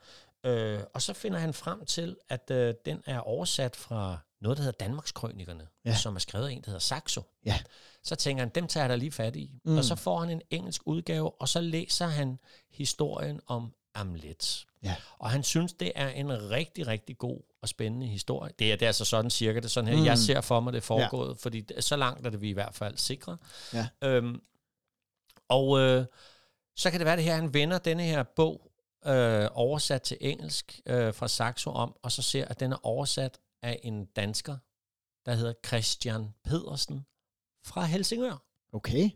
Øh, 0.46 0.80
og 0.94 1.02
så 1.02 1.14
finder 1.14 1.40
han 1.40 1.54
frem 1.54 1.86
til, 1.86 2.16
at 2.30 2.52
øh, 2.52 2.74
den 2.86 3.02
er 3.06 3.20
oversat 3.20 3.76
fra 3.76 4.18
noget, 4.42 4.58
der 4.58 4.64
hedder 4.64 4.86
Danmarks 4.86 5.12
Krønikerne, 5.12 5.68
Ja. 5.86 5.90
ja. 5.90 5.96
som 5.98 6.16
er 6.16 6.20
skrevet 6.20 6.48
af 6.48 6.52
en, 6.52 6.62
der 6.62 6.66
hedder 6.68 6.80
Saxo. 6.80 7.22
Ja. 7.46 7.60
Så 8.04 8.16
tænker 8.16 8.42
han, 8.44 8.50
dem 8.56 8.68
tager 8.68 8.84
jeg 8.84 8.90
da 8.90 8.96
lige 8.96 9.12
fat 9.12 9.36
i. 9.36 9.52
Mm. 9.66 9.78
Og 9.78 9.84
så 9.84 9.96
får 9.96 10.20
han 10.20 10.30
en 10.30 10.42
engelsk 10.50 10.82
udgave, 10.86 11.42
og 11.42 11.50
så 11.50 11.62
læser 11.62 12.08
han 12.08 12.40
historien 12.72 13.40
om 13.48 13.74
Hamlet. 13.96 14.66
Ja. 14.84 14.96
Og 15.18 15.30
han 15.30 15.44
synes, 15.44 15.74
det 15.74 15.92
er 15.96 16.10
en 16.10 16.50
rigtig, 16.50 16.88
rigtig 16.88 17.18
god 17.18 17.40
og 17.62 17.70
spændende 17.70 18.08
historie. 18.08 18.52
Det 18.60 18.72
er, 18.72 18.76
det 18.76 18.86
er 18.86 18.90
altså 18.90 19.06
sådan 19.06 19.32
cirka 19.32 19.56
det 19.56 19.66
er 19.66 19.70
sådan 19.70 19.90
her. 19.90 19.98
Mm. 19.98 20.06
Jeg 20.06 20.18
ser 20.18 20.42
for 20.42 20.60
mig, 20.60 20.74
det 20.74 20.78
er 20.78 20.82
foregået, 20.82 21.30
ja. 21.30 21.34
fordi 21.34 21.66
så 21.80 21.96
langt 21.96 22.26
er 22.26 22.30
det 22.30 22.42
vi 22.42 22.50
i 22.50 22.54
hvert 22.54 22.76
fald 22.76 22.98
sikre. 22.98 23.38
Ja. 23.74 23.88
Øhm, 24.04 24.42
og 25.50 25.80
øh, 25.80 26.06
så 26.76 26.92
kan 26.92 27.00
det 27.00 27.06
være 27.06 27.16
det 27.16 27.24
her, 27.24 27.36
han 27.36 27.54
vender 27.54 27.78
denne 27.78 28.04
her 28.04 28.24
bog 28.24 28.72
øh, 29.06 29.48
oversat 29.52 30.02
til 30.02 30.18
engelsk 30.22 30.80
øh, 30.86 31.14
fra 31.14 31.28
Saxo 31.28 31.72
om, 31.72 31.96
og 32.04 32.12
så 32.12 32.22
ser, 32.22 32.46
at 32.46 32.60
den 32.60 32.72
er 32.72 32.86
oversat 32.86 33.40
af 33.62 33.80
en 33.84 34.06
dansker, 34.06 34.58
der 35.26 35.34
hedder 35.34 35.54
Christian 35.66 36.34
Pedersen 36.44 37.06
fra 37.66 37.86
Helsingør. 37.86 38.44
Okay. 38.74 39.10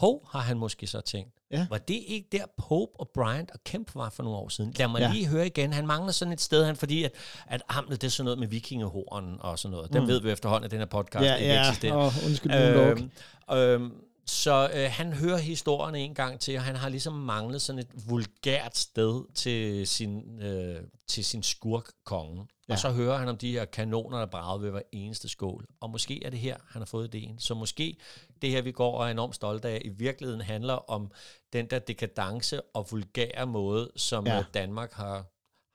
Hov, 0.00 0.28
har 0.30 0.40
han 0.40 0.58
måske 0.58 0.86
så 0.86 1.00
tænkt. 1.00 1.30
Ja. 1.50 1.66
Var 1.70 1.78
det 1.78 2.02
ikke 2.06 2.28
der 2.32 2.44
Pope 2.58 2.92
og 3.00 3.08
Bryant 3.14 3.50
og 3.50 3.60
Kemp 3.64 3.94
var 3.94 4.10
for 4.10 4.22
nogle 4.22 4.38
år 4.38 4.48
siden? 4.48 4.74
Lad 4.78 4.88
mig 4.88 5.00
Ja. 5.00 5.10
lige 5.12 5.26
høre 5.26 5.46
igen. 5.46 5.72
Han 5.72 5.86
mangler 5.86 6.12
sådan 6.12 6.32
et 6.32 6.40
sted, 6.40 6.64
han, 6.64 6.76
fordi 6.76 7.04
at, 7.04 7.12
at 7.46 7.62
Hamlet, 7.68 8.00
det 8.00 8.06
er 8.06 8.10
sådan 8.10 8.24
noget 8.24 8.38
med 8.38 8.48
vikingehorn 8.48 9.36
og 9.40 9.58
sådan 9.58 9.72
noget. 9.76 9.92
Den 9.92 10.02
Mm. 10.02 10.08
ved 10.08 10.20
vi 10.20 10.30
efterhånden, 10.30 10.64
at 10.64 10.70
den 10.70 10.78
her 10.78 10.86
podcast 10.86 11.24
Ja, 11.24 11.34
ikke 11.34 11.52
ja. 11.52 11.68
eksisterer. 11.68 11.94
Og 11.94 12.12
undskyld, 12.26 12.52
Øhm, 12.54 13.10
øhm, 13.52 13.92
så 14.30 14.70
øh, 14.74 14.90
han 14.90 15.12
hører 15.12 15.38
historien 15.38 15.94
en 15.94 16.14
gang 16.14 16.40
til, 16.40 16.56
og 16.56 16.62
han 16.62 16.76
har 16.76 16.88
ligesom 16.88 17.12
manglet 17.12 17.62
sådan 17.62 17.78
et 17.78 18.08
vulgært 18.08 18.76
sted 18.78 19.24
til 19.34 19.86
sin, 19.86 20.40
øh, 20.42 20.82
til 21.08 21.24
sin 21.24 21.42
skurk-konge. 21.42 22.36
Ja. 22.40 22.44
Ja. 22.68 22.72
Og 22.74 22.78
så 22.78 22.90
hører 22.90 23.18
han 23.18 23.28
om 23.28 23.36
de 23.38 23.52
her 23.52 23.64
kanoner, 23.64 24.18
der 24.18 24.26
bragede 24.26 24.62
ved 24.62 24.70
hver 24.70 24.80
eneste 24.92 25.28
skål. 25.28 25.66
Og 25.80 25.90
måske 25.90 26.24
er 26.24 26.30
det 26.30 26.38
her, 26.38 26.56
han 26.68 26.80
har 26.82 26.86
fået 26.86 27.14
ideen. 27.14 27.38
Så 27.38 27.54
måske 27.54 27.96
det 28.42 28.50
her, 28.50 28.62
vi 28.62 28.72
går 28.72 28.98
og 28.98 29.06
er 29.06 29.10
enormt 29.10 29.34
stolte 29.34 29.68
af, 29.68 29.82
i 29.84 29.88
virkeligheden 29.88 30.40
handler 30.40 30.90
om 30.90 31.10
den 31.52 31.66
der 31.70 31.78
dekadence 31.78 32.60
og 32.62 32.86
vulgære 32.90 33.46
måde, 33.46 33.90
som 33.96 34.26
Ja. 34.26 34.36
ja. 34.36 34.44
Danmark 34.54 34.92
har, 34.92 35.24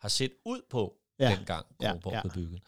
har 0.02 0.10
set 0.10 0.32
ud 0.46 0.62
på 0.70 0.94
Ja. 1.20 1.30
ja. 1.30 1.36
dengang 1.36 1.65
Ja, 1.82 1.89
Kronborg 1.91 2.13
ja. 2.13 2.22
blev 2.22 2.32
bygget. 2.34 2.62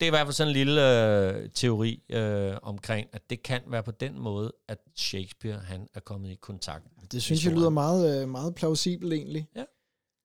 Det 0.00 0.06
er 0.06 0.10
i 0.10 0.10
hvert 0.10 0.26
fald 0.26 0.32
sådan 0.34 0.48
en 0.48 0.54
lille 0.54 1.06
øh, 1.32 1.48
teori 1.54 2.02
øh, 2.10 2.52
omkring, 2.62 3.08
at 3.12 3.22
det 3.30 3.42
kan 3.42 3.60
være 3.66 3.82
på 3.82 3.90
den 3.90 4.18
måde, 4.18 4.52
at 4.68 4.78
Shakespeare 4.96 5.58
han 5.58 5.86
er 5.94 6.00
kommet 6.00 6.30
i 6.30 6.34
kontakt. 6.34 6.84
det 7.12 7.22
synes 7.22 7.44
jeg 7.44 7.52
lyder 7.52 7.70
meget, 7.70 8.22
øh, 8.22 8.28
meget 8.28 8.54
plausibelt 8.54 9.12
egentlig. 9.12 9.48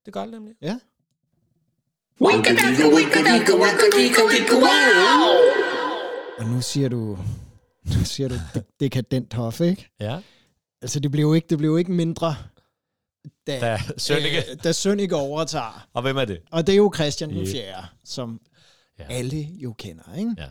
Det 0.06 0.14
gør 0.14 0.22
det 0.22 0.32
nemlig. 0.32 0.54
Ja. 0.62 0.80
Og 6.40 6.46
nu 6.46 6.62
siger 6.62 6.90
du, 6.90 7.18
nu 7.98 8.04
siger 8.06 8.30
du 8.30 8.36
de- 8.56 8.64
dekadent 8.80 9.34
hof, 9.34 9.62
ikke? 9.62 9.90
Ja. 10.00 10.20
Altså, 10.82 11.00
det 11.00 11.12
blev 11.12 11.22
jo 11.24 11.34
ikke, 11.34 11.48
det 11.50 11.58
blev 11.58 11.70
jo 11.70 11.78
ikke 11.78 11.92
mindre, 11.92 12.36
da, 13.48 13.60
Da 13.60 13.80
Sønneke. 13.98 14.38
øh, 14.52 14.58
da 14.64 14.72
Sønneke 14.72 15.16
overtager. 15.16 15.88
Og 15.94 16.02
hvem 16.02 16.18
er 16.18 16.26
det? 16.26 16.40
Og 16.52 16.68
det 16.68 16.74
er 16.74 16.78
jo 16.78 16.92
Christian 16.96 17.30
den 17.30 17.44
Ja. 17.44 17.52
4., 17.52 17.86
som 18.04 18.42
Ja. 19.00 19.06
alle 19.10 19.42
jo 19.42 19.74
kender, 19.74 20.16
ikke? 20.18 20.36
Ja. 20.38 20.48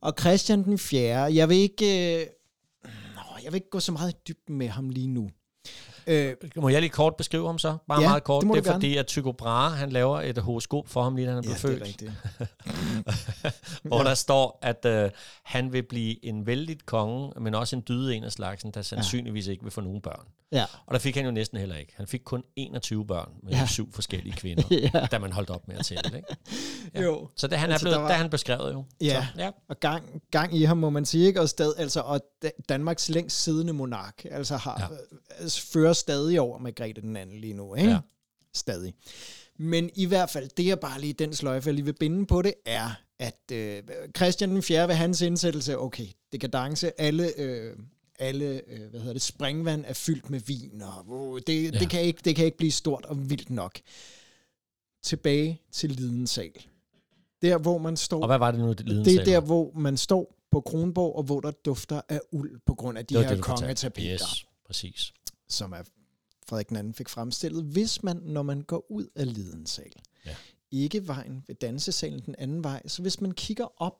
Og 0.00 0.14
Christian 0.20 0.64
den 0.64 0.78
4., 0.78 1.18
jeg 1.34 1.48
vil 1.48 1.56
ikke... 1.56 2.20
Øh, 2.20 2.26
jeg 3.44 3.52
vil 3.52 3.54
ikke 3.54 3.70
gå 3.70 3.80
så 3.80 3.92
meget 3.92 4.12
i 4.12 4.16
dybden 4.28 4.58
med 4.58 4.68
ham 4.68 4.88
lige 4.88 5.08
nu. 5.08 5.30
Øh, 6.06 6.34
Må 6.56 6.68
jeg 6.68 6.80
lige 6.80 6.90
kort 6.90 7.16
beskrive 7.16 7.46
ham 7.46 7.58
så? 7.58 7.76
Bare 7.88 8.00
Ja, 8.02 8.08
meget 8.08 8.24
kort. 8.24 8.42
det 8.42 8.50
det 8.50 8.58
er 8.58 8.62
gerne. 8.62 8.74
fordi, 8.74 8.96
at 8.96 9.06
Tycho 9.06 9.32
Brahe, 9.32 9.76
han 9.76 9.90
laver 9.90 10.20
et 10.20 10.38
horoskop 10.38 10.88
for 10.88 11.02
ham, 11.02 11.16
lige 11.16 11.26
da 11.28 11.32
han 11.34 11.44
ja, 11.44 11.48
blevet 11.48 11.62
det 11.62 11.64
er 11.64 11.68
født. 11.68 11.82
rigtigt. 11.82 12.12
hvor 13.82 14.02
der 14.02 14.14
står, 14.14 14.58
at 14.62 14.84
øh, 14.84 15.10
han 15.42 15.72
vil 15.72 15.82
blive 15.82 16.24
en 16.24 16.46
vældig 16.46 16.76
konge, 16.86 17.32
men 17.40 17.54
også 17.54 17.76
en 17.76 17.82
dyde 17.88 18.14
en 18.16 18.24
af 18.24 18.32
slagsen, 18.32 18.70
der 18.70 18.82
sandsynligvis 18.82 19.46
ikke 19.46 19.62
vil 19.62 19.72
få 19.72 19.80
nogen 19.80 20.00
børn. 20.00 20.26
Ja. 20.52 20.64
Og 20.86 20.94
der 20.94 20.98
fik 20.98 21.16
han 21.16 21.24
jo 21.24 21.30
næsten 21.30 21.58
heller 21.58 21.76
ikke. 21.76 21.92
Han 21.96 22.06
fik 22.06 22.20
kun 22.24 22.42
21 22.56 23.06
børn 23.06 23.28
med 23.42 23.52
Ja. 23.52 23.58
ja. 23.58 23.66
syv 23.66 23.92
forskellige 23.92 24.36
kvinder, 24.40 24.62
Ja. 24.94 25.06
da 25.10 25.18
man 25.18 25.32
holdt 25.32 25.50
op 25.50 25.68
med 25.68 25.76
at 25.78 25.84
tælle. 25.84 26.02
Ikke? 26.16 26.36
Ja. 26.94 27.02
Jo. 27.02 27.28
Så 27.36 27.46
det, 27.46 27.58
han 27.58 27.70
Altså, 27.70 27.86
er 27.86 27.90
blevet, 27.90 28.02
var- 28.02 28.08
der 28.08 28.14
er 28.14 28.18
han 28.18 28.30
beskrevet 28.30 28.72
jo. 28.72 28.84
Ja. 29.00 29.26
Så, 29.36 29.42
ja. 29.42 29.50
Og 29.68 29.80
gang, 29.80 30.22
gang 30.30 30.56
i 30.56 30.62
ham, 30.64 30.76
må 30.76 30.90
man 30.90 31.04
sige, 31.04 31.26
ikke? 31.26 31.40
Og, 31.40 31.48
stad, 31.48 31.74
altså, 31.78 32.00
og 32.00 32.20
Danmarks 32.68 33.08
længst 33.08 33.42
siddende 33.42 33.72
monark, 33.72 34.26
altså 34.30 34.56
har, 34.56 34.92
ja. 35.40 35.46
fører 35.48 35.92
stadig 35.92 36.40
over 36.40 36.58
Margrethe 36.58 37.02
den 37.02 37.16
anden 37.16 37.40
lige 37.40 37.54
nu, 37.54 37.74
ikke? 37.74 37.90
Ja. 37.90 37.98
stadig. 38.54 38.94
Men 39.58 39.90
i 39.94 40.06
hvert 40.06 40.30
fald, 40.30 40.48
det 40.56 40.70
er 40.70 40.76
bare 40.76 41.00
lige 41.00 41.12
den 41.12 41.34
sløjfe, 41.34 41.68
jeg 41.68 41.74
lige 41.74 41.84
vil 41.84 41.92
binde 41.92 42.26
på 42.26 42.42
det, 42.42 42.54
er, 42.66 42.90
at 43.18 43.40
øh, 43.52 43.82
Christian 44.16 44.50
den 44.50 44.62
4. 44.62 44.88
ved 44.88 44.94
hans 44.94 45.20
indsættelse, 45.20 45.78
okay, 45.78 46.06
dekadence, 46.32 47.00
alle, 47.00 47.40
øh, 47.40 47.76
alle 48.18 48.60
øh, 48.68 48.90
hvad 48.90 49.00
hedder 49.00 49.12
det, 49.12 49.22
springvand 49.22 49.84
er 49.86 49.92
fyldt 49.92 50.30
med 50.30 50.40
vin, 50.40 50.82
og 50.82 51.04
uh, 51.08 51.40
det, 51.46 51.74
ja. 51.74 51.78
det, 51.78 51.90
kan 51.90 52.02
ikke, 52.02 52.20
det 52.24 52.36
kan 52.36 52.44
ikke 52.44 52.56
blive 52.56 52.72
stort 52.72 53.04
og 53.04 53.30
vildt 53.30 53.50
nok. 53.50 53.80
Tilbage 55.02 55.60
til 55.72 55.90
Lidensal. 55.90 56.52
Der, 57.42 57.58
hvor 57.58 57.78
man 57.78 57.96
står... 57.96 58.20
Og 58.20 58.26
hvad 58.26 58.38
var 58.38 58.50
det 58.50 58.60
nu, 58.60 58.68
det 58.68 58.86
Det 58.86 59.14
er 59.14 59.24
der, 59.24 59.40
hvor 59.40 59.72
man 59.74 59.96
står 59.96 60.33
på 60.54 60.60
Kronborg, 60.60 61.16
og 61.16 61.22
hvor 61.22 61.40
der 61.40 61.50
dufter 61.50 62.00
af 62.08 62.20
uld 62.32 62.60
på 62.66 62.74
grund 62.74 62.98
af 62.98 63.06
de 63.06 63.14
Det 63.14 63.24
her 63.26 63.34
det, 63.34 63.44
kongetapeter, 63.44 64.12
yes. 64.14 64.46
Præcis. 64.66 65.12
som 65.48 65.72
er 65.72 65.82
Frederik 66.48 66.86
II 66.86 66.92
fik 66.92 67.08
fremstillet, 67.08 67.64
hvis 67.64 68.02
man, 68.02 68.16
når 68.16 68.42
man 68.42 68.60
går 68.62 68.86
ud 68.90 69.06
af 69.16 69.34
Lidensal, 69.34 69.92
Ja. 70.26 70.36
ikke 70.70 71.08
vejen 71.08 71.44
ved 71.46 71.54
dansesalen 71.54 72.20
den 72.26 72.34
anden 72.38 72.64
vej, 72.64 72.82
så 72.88 73.02
hvis 73.02 73.20
man 73.20 73.32
kigger 73.32 73.82
op 73.82 73.98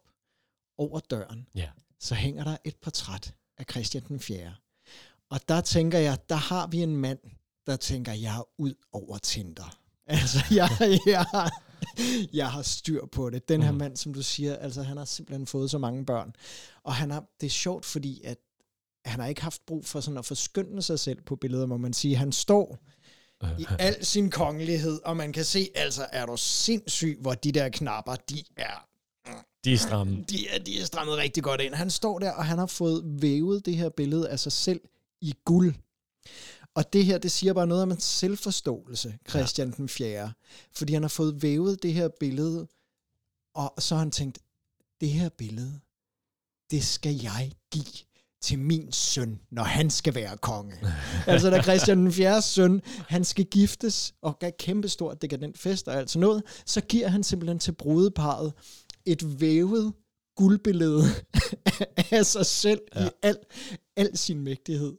over 0.79 1.01
døren, 1.01 1.47
Ja. 1.55 1.69
så 2.01 2.15
hænger 2.15 2.45
der 2.45 2.57
et 2.65 2.77
portræt 2.77 3.35
af 3.59 3.65
Christian 3.71 4.03
den 4.09 4.21
4. 4.21 4.55
Og 5.31 5.41
der 5.49 5.61
tænker 5.61 5.99
jeg, 5.99 6.19
der 6.29 6.35
har 6.35 6.67
vi 6.67 6.83
en 6.83 6.97
mand, 6.97 7.19
der 7.67 7.77
tænker, 7.77 8.13
jeg 8.13 8.37
er 8.39 8.49
ud 8.59 8.75
over 8.93 9.19
Tinder. 9.19 9.79
Altså, 10.07 10.39
jeg, 10.51 10.69
jeg, 11.07 11.51
jeg 12.35 12.51
har 12.51 12.63
styr 12.63 13.07
på 13.13 13.31
det. 13.31 13.49
Den 13.49 13.63
her 13.63 13.71
Mhm. 13.71 13.79
mand, 13.79 13.97
som 13.97 14.15
du 14.15 14.23
siger, 14.23 14.57
altså 14.57 14.83
han 14.83 14.97
har 14.97 15.05
simpelthen 15.05 15.47
fået 15.47 15.71
så 15.71 15.79
mange 15.79 16.07
børn. 16.07 16.33
Og 16.85 16.95
han 16.95 17.11
har, 17.11 17.25
det 17.41 17.47
er 17.47 17.51
sjovt, 17.51 17.85
fordi 17.85 18.21
at 18.25 18.39
han 19.05 19.21
har 19.21 19.27
ikke 19.27 19.43
haft 19.43 19.67
brug 19.67 19.85
for 19.87 20.01
sådan 20.01 20.19
at 20.19 20.25
forskynde 20.25 20.83
sig 20.83 20.99
selv 21.01 21.23
på 21.23 21.37
billeder, 21.37 21.67
må 21.67 21.77
man 21.77 21.93
sige. 21.93 22.17
Han 22.17 22.33
står 22.33 22.79
i 23.59 23.67
al 23.79 24.05
sin 24.05 24.31
kongelighed, 24.31 25.01
og 25.05 25.17
man 25.17 25.33
kan 25.33 25.45
se, 25.45 25.69
altså 25.75 26.07
er 26.13 26.27
du 26.27 26.37
sindssyg, 26.37 27.19
hvor 27.21 27.35
de 27.35 27.53
der 27.53 27.69
knapper, 27.69 28.15
de 28.17 28.43
er 28.57 28.87
De 29.65 29.73
er 29.73 29.79
stramme. 29.79 30.25
de 30.31 30.49
er, 30.49 30.59
de 30.59 30.81
er 30.81 30.85
strammet 30.85 31.17
rigtig 31.17 31.43
godt 31.43 31.61
ind. 31.61 31.75
Han 31.75 31.91
står 31.91 32.19
der, 32.19 32.33
og 32.33 32.45
han 32.45 32.59
har 32.59 32.67
fået 32.67 33.03
vævet 33.23 33.67
det 33.67 33.77
her 33.77 33.89
billede 33.89 34.29
af 34.29 34.41
sig 34.41 34.53
selv 34.53 34.81
i 35.21 35.35
guld. 35.45 35.75
Og 36.75 36.93
det 36.93 37.05
her, 37.05 37.19
det 37.19 37.31
siger 37.31 37.53
bare 37.53 37.67
noget 37.67 37.83
om 37.83 37.91
en 37.91 38.01
selvforståelse, 38.01 39.19
Christian 39.29 39.69
ja. 39.69 39.75
den 39.77 39.89
4. 39.89 40.33
Fordi 40.73 40.93
han 40.93 41.03
har 41.03 41.09
fået 41.09 41.43
vævet 41.43 41.83
det 41.83 41.95
her 41.95 42.09
billede, 42.21 42.67
og 43.55 43.75
så 43.79 43.95
har 43.95 44.01
han 44.01 44.11
tænkt, 44.11 44.39
det 45.01 45.09
her 45.11 45.29
billede, 45.29 45.81
det 46.71 46.85
skal 46.85 47.15
jeg 47.23 47.53
give 47.73 48.05
til 48.43 48.59
min 48.59 48.93
søn, 48.93 49.41
når 49.51 49.63
han 49.63 49.91
skal 49.91 50.15
være 50.15 50.37
konge. 50.37 50.75
altså 51.27 51.51
da 51.51 51.63
Christian 51.63 51.99
den 51.99 52.13
4. 52.13 52.43
søn, 52.43 52.83
han 53.09 53.25
skal 53.25 53.45
giftes, 53.45 54.15
og 54.23 54.39
gav 54.39 54.53
kæmpestort 54.59 55.23
dekadent 55.23 55.59
fest 55.59 55.89
og 55.89 55.95
alt 55.95 56.11
sådan 56.11 56.21
noget, 56.21 56.43
så 56.67 56.81
giver 56.81 57.09
han 57.09 57.23
simpelthen 57.23 57.59
til 57.59 57.73
brudeparet 57.73 58.53
et 59.05 59.41
vævet 59.41 59.93
guldbillede 60.37 61.03
af 62.11 62.27
sig 62.27 62.47
selv 62.47 62.81
ja. 62.95 63.07
i 63.07 63.09
al, 63.23 63.37
al 63.97 64.19
sin 64.19 64.41
mægtighed. 64.41 64.97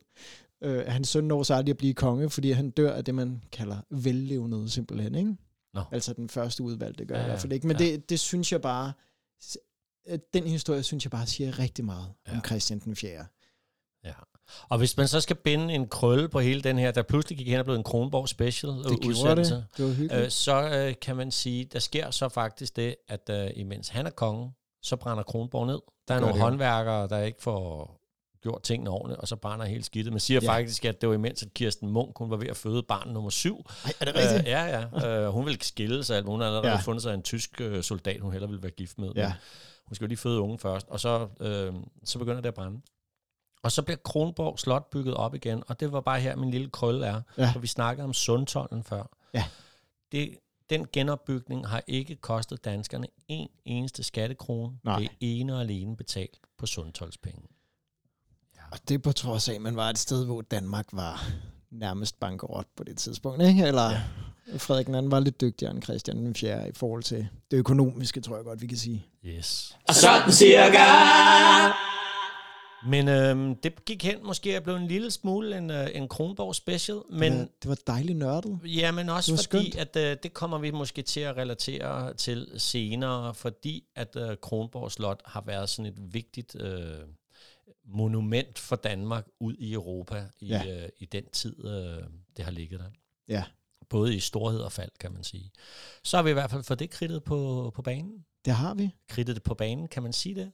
Øh, 0.64 0.86
hans 0.88 1.08
søn 1.08 1.24
når 1.24 1.44
så 1.44 1.54
aldrig 1.54 1.72
at 1.74 1.78
blive 1.78 1.94
konge, 1.94 2.30
fordi 2.30 2.52
han 2.52 2.70
dør 2.70 2.94
af 2.94 3.06
det, 3.06 3.16
man 3.16 3.44
kalder 3.52 3.78
vellevnet 3.90 4.72
simpelthen. 4.72 5.16
Ikke? 5.16 5.36
Nå. 5.74 5.82
Altså 5.92 6.14
den 6.14 6.30
første 6.30 6.64
udvalgte 6.64 7.06
gør 7.06 7.16
Ja, 7.18 7.22
i 7.24 7.26
hvert 7.26 7.40
fald 7.40 7.54
ikke. 7.54 7.68
Men 7.68 7.78
Ja. 7.80 7.86
det, 7.86 8.10
det 8.10 8.20
synes 8.20 8.52
jeg 8.52 8.62
bare, 8.62 8.94
øh, 10.08 10.20
den 10.34 10.48
historie 10.48 10.84
synes 10.84 11.06
jeg 11.06 11.12
bare 11.12 11.26
siger 11.28 11.60
rigtig 11.60 11.86
meget 11.86 12.08
ja. 12.28 12.34
Om 12.34 12.44
Christian 12.46 12.80
den 12.80 12.96
4. 12.96 13.26
Ja. 14.04 14.14
Og 14.70 14.78
hvis 14.78 14.98
man 14.98 15.08
så 15.08 15.22
skal 15.22 15.36
binde 15.36 15.74
en 15.74 15.88
krølle 15.88 16.30
på 16.30 16.40
hele 16.40 16.62
den 16.62 16.78
her, 16.78 16.92
der 16.92 17.02
pludselig 17.04 17.38
gik 17.38 17.48
hen 17.48 17.60
og 17.60 17.66
blev 17.66 17.76
en 17.76 17.84
Kronborg 17.84 18.30
special 18.30 18.72
Det 18.72 18.84
gjorde 18.86 19.08
udsendelse, 19.08 19.56
det. 19.56 19.66
Det 19.78 19.86
var 19.86 19.92
hyggeligt. 19.92 20.24
øh, 20.26 20.30
så 20.30 20.70
øh, 20.70 20.94
kan 21.02 21.16
man 21.16 21.32
sige, 21.32 21.66
der 21.66 21.80
sker 21.80 22.12
så 22.12 22.30
faktisk 22.30 22.76
det, 22.76 22.96
at 23.08 23.30
øh, 23.30 23.50
imens 23.56 23.88
han 23.90 24.06
er 24.06 24.10
konge, 24.10 24.52
så 24.84 24.96
brænder 24.96 25.24
Kronborg 25.24 25.68
ned. 25.68 25.80
Der 26.08 26.14
er 26.14 26.20
Gør 26.20 26.22
nogle 26.22 26.34
det 26.34 26.42
håndværkere, 26.42 27.08
der 27.08 27.20
ikke 27.20 27.42
får 27.42 28.00
gjort 28.50 28.62
tingene 28.64 28.90
ordentligt, 28.90 29.20
og 29.20 29.28
så 29.28 29.36
brænder 29.36 29.66
helt 29.66 29.86
skidtet. 29.86 30.14
Man 30.14 30.20
siger 30.20 30.40
Ja. 30.44 30.50
faktisk, 30.50 30.86
at 30.86 31.02
det 31.02 31.10
var 31.10 31.16
imens, 31.16 31.44
at 31.44 31.54
Kirsten 31.54 31.90
Munk, 31.90 32.18
hun 32.18 32.30
var 32.30 32.38
ved 32.38 32.48
at 32.48 32.58
føde 32.58 32.84
barn 32.84 33.10
nummer 33.14 33.30
syv. 33.30 33.66
Ej, 33.86 33.94
er 34.00 34.06
det 34.06 34.16
rigtigt? 34.16 34.40
Øh, 34.40 34.46
ja, 34.48 34.64
ja. 35.02 35.08
Øh, 35.26 35.30
hun 35.30 35.46
ville 35.46 35.62
skille 35.64 36.04
sig. 36.04 36.22
Hun 36.22 36.40
har 36.40 36.48
allerede 36.48 36.68
Ja. 36.70 36.76
fundet 36.78 37.04
sig 37.04 37.14
en 37.14 37.22
tysk 37.24 37.62
øh, 37.62 37.84
soldat, 37.84 38.22
hun 38.22 38.32
heller 38.32 38.48
ville 38.48 38.64
være 38.64 38.72
gift 38.72 38.98
med. 38.98 39.12
Ja. 39.16 39.34
Hun 39.88 39.96
skal 39.96 40.06
jo 40.06 40.08
lige 40.08 40.18
føde 40.18 40.40
unge 40.40 40.60
først, 40.60 40.88
og 40.90 41.00
så, 41.00 41.28
øh, 41.40 41.74
så 42.04 42.20
begynder 42.20 42.42
det 42.42 42.48
at 42.50 42.54
brænde. 42.56 42.82
Og 43.64 43.72
så 43.72 43.82
bliver 43.82 43.98
Kronborg 43.98 44.60
Slot 44.60 44.90
bygget 44.90 45.14
op 45.14 45.36
igen, 45.36 45.64
og 45.68 45.80
det 45.80 45.92
var 45.92 46.02
bare 46.02 46.20
her, 46.20 46.36
min 46.36 46.52
lille 46.52 46.70
krølle 46.70 47.06
er. 47.06 47.22
Ja. 47.38 47.52
For 47.54 47.60
vi 47.60 47.68
snakkede 47.68 48.04
om 48.06 48.14
Sundtolden 48.14 48.84
før. 48.84 49.04
Ja. 49.34 49.44
Det, 50.12 50.38
den 50.70 50.88
genopbygning 50.94 51.68
har 51.68 51.84
ikke 51.88 52.16
kostet 52.16 52.66
danskerne 52.66 53.08
en 53.28 53.50
eneste 53.66 54.04
skattekrone. 54.04 54.78
Nej. 54.84 54.98
Det 55.00 55.06
er 55.06 55.10
ene 55.20 55.56
og 55.56 55.62
alene 55.62 55.98
betalt 55.98 56.40
på 56.58 56.66
Sundtolds-penge. 56.66 57.42
Og 58.76 58.82
det 58.90 59.02
på 59.02 59.12
trods 59.12 59.50
af, 59.50 59.54
at 59.54 59.62
man 59.62 59.76
var 59.76 59.90
et 59.90 59.98
sted, 59.98 60.26
hvor 60.26 60.42
Danmark 60.42 60.86
var 60.92 61.28
nærmest 61.72 62.20
bankerot 62.20 62.66
på 62.78 62.84
det 62.84 62.98
tidspunkt, 62.98 63.42
ikke? 63.44 63.68
Eller 63.68 63.92
ja. 63.92 64.02
Frederik 64.58 64.88
II 64.90 65.10
var 65.10 65.20
lidt 65.20 65.42
dygtigere 65.42 65.72
end 65.74 65.84
Christian 65.84 66.18
den 66.18 66.36
4. 66.36 66.70
i 66.70 66.72
forhold 66.76 67.04
til 67.04 67.28
det 67.52 67.58
økonomiske, 67.58 68.22
tror 68.22 68.36
jeg 68.36 68.46
godt, 68.46 68.62
vi 68.62 68.68
kan 68.68 68.78
sige. 68.78 69.06
Yes. 69.26 69.78
Og 69.88 69.96
sådan 69.96 70.32
cirka. 70.32 70.80
Men 72.88 73.08
øhm, 73.08 73.56
det 73.56 73.86
gik 73.86 74.04
hen 74.04 74.18
måske 74.24 74.56
at 74.56 74.64
blive 74.64 74.78
en 74.78 74.88
lille 74.88 75.12
smule 75.12 75.58
en, 75.58 75.72
øh, 75.72 75.88
en 75.94 76.08
Kronborg 76.08 76.56
special, 76.56 76.98
men... 77.12 77.20
Men 77.20 77.40
det 77.62 77.70
var 77.70 77.78
dejligt 77.88 78.18
nørdet. 78.18 78.60
Ja, 78.64 78.92
men 78.92 79.10
også 79.10 79.32
Det 79.32 79.40
fordi, 79.52 79.72
skønt. 79.72 79.96
at 79.96 80.12
øh, 80.12 80.18
det 80.24 80.34
kommer 80.34 80.58
vi 80.58 80.72
måske 80.72 81.02
til 81.02 81.20
at 81.20 81.38
relatere 81.38 82.14
til 82.14 82.48
senere, 82.58 83.34
fordi 83.34 83.84
at 83.96 84.16
øh, 84.16 84.38
Kronborg 84.42 84.92
Slot 84.92 85.22
har 85.26 85.44
været 85.48 85.70
sådan 85.70 85.92
et 85.92 86.14
vigtigt 86.14 86.56
øh, 86.60 86.82
monument 87.86 88.60
for 88.60 88.76
Danmark 88.76 89.26
ud 89.40 89.56
i 89.56 89.74
Europa 89.74 90.30
i, 90.40 90.48
Ja. 90.48 90.84
øh, 90.84 90.90
i 91.00 91.06
den 91.06 91.30
tid, 91.30 91.66
øh, 91.66 92.04
det 92.38 92.46
har 92.46 92.52
ligget 92.52 92.80
der. 92.80 92.90
Ja. 93.28 93.44
Både 93.90 94.16
i 94.16 94.20
storhed 94.20 94.60
og 94.60 94.72
fald, 94.72 94.92
kan 95.00 95.12
man 95.14 95.24
sige. 95.24 95.52
Så 96.04 96.18
har 96.18 96.24
vi 96.24 96.30
i 96.30 96.34
hvert 96.34 96.52
fald 96.52 96.64
fået 96.64 96.80
det 96.80 96.90
kridtet 96.90 97.24
på, 97.24 97.72
på 97.76 97.82
banen. 97.82 98.26
Det 98.46 98.54
har 98.54 98.74
vi. 98.74 98.90
Kridtet 99.10 99.44
på 99.44 99.54
banen, 99.54 99.88
kan 99.88 100.04
man 100.04 100.14
sige 100.14 100.36
det? 100.36 100.52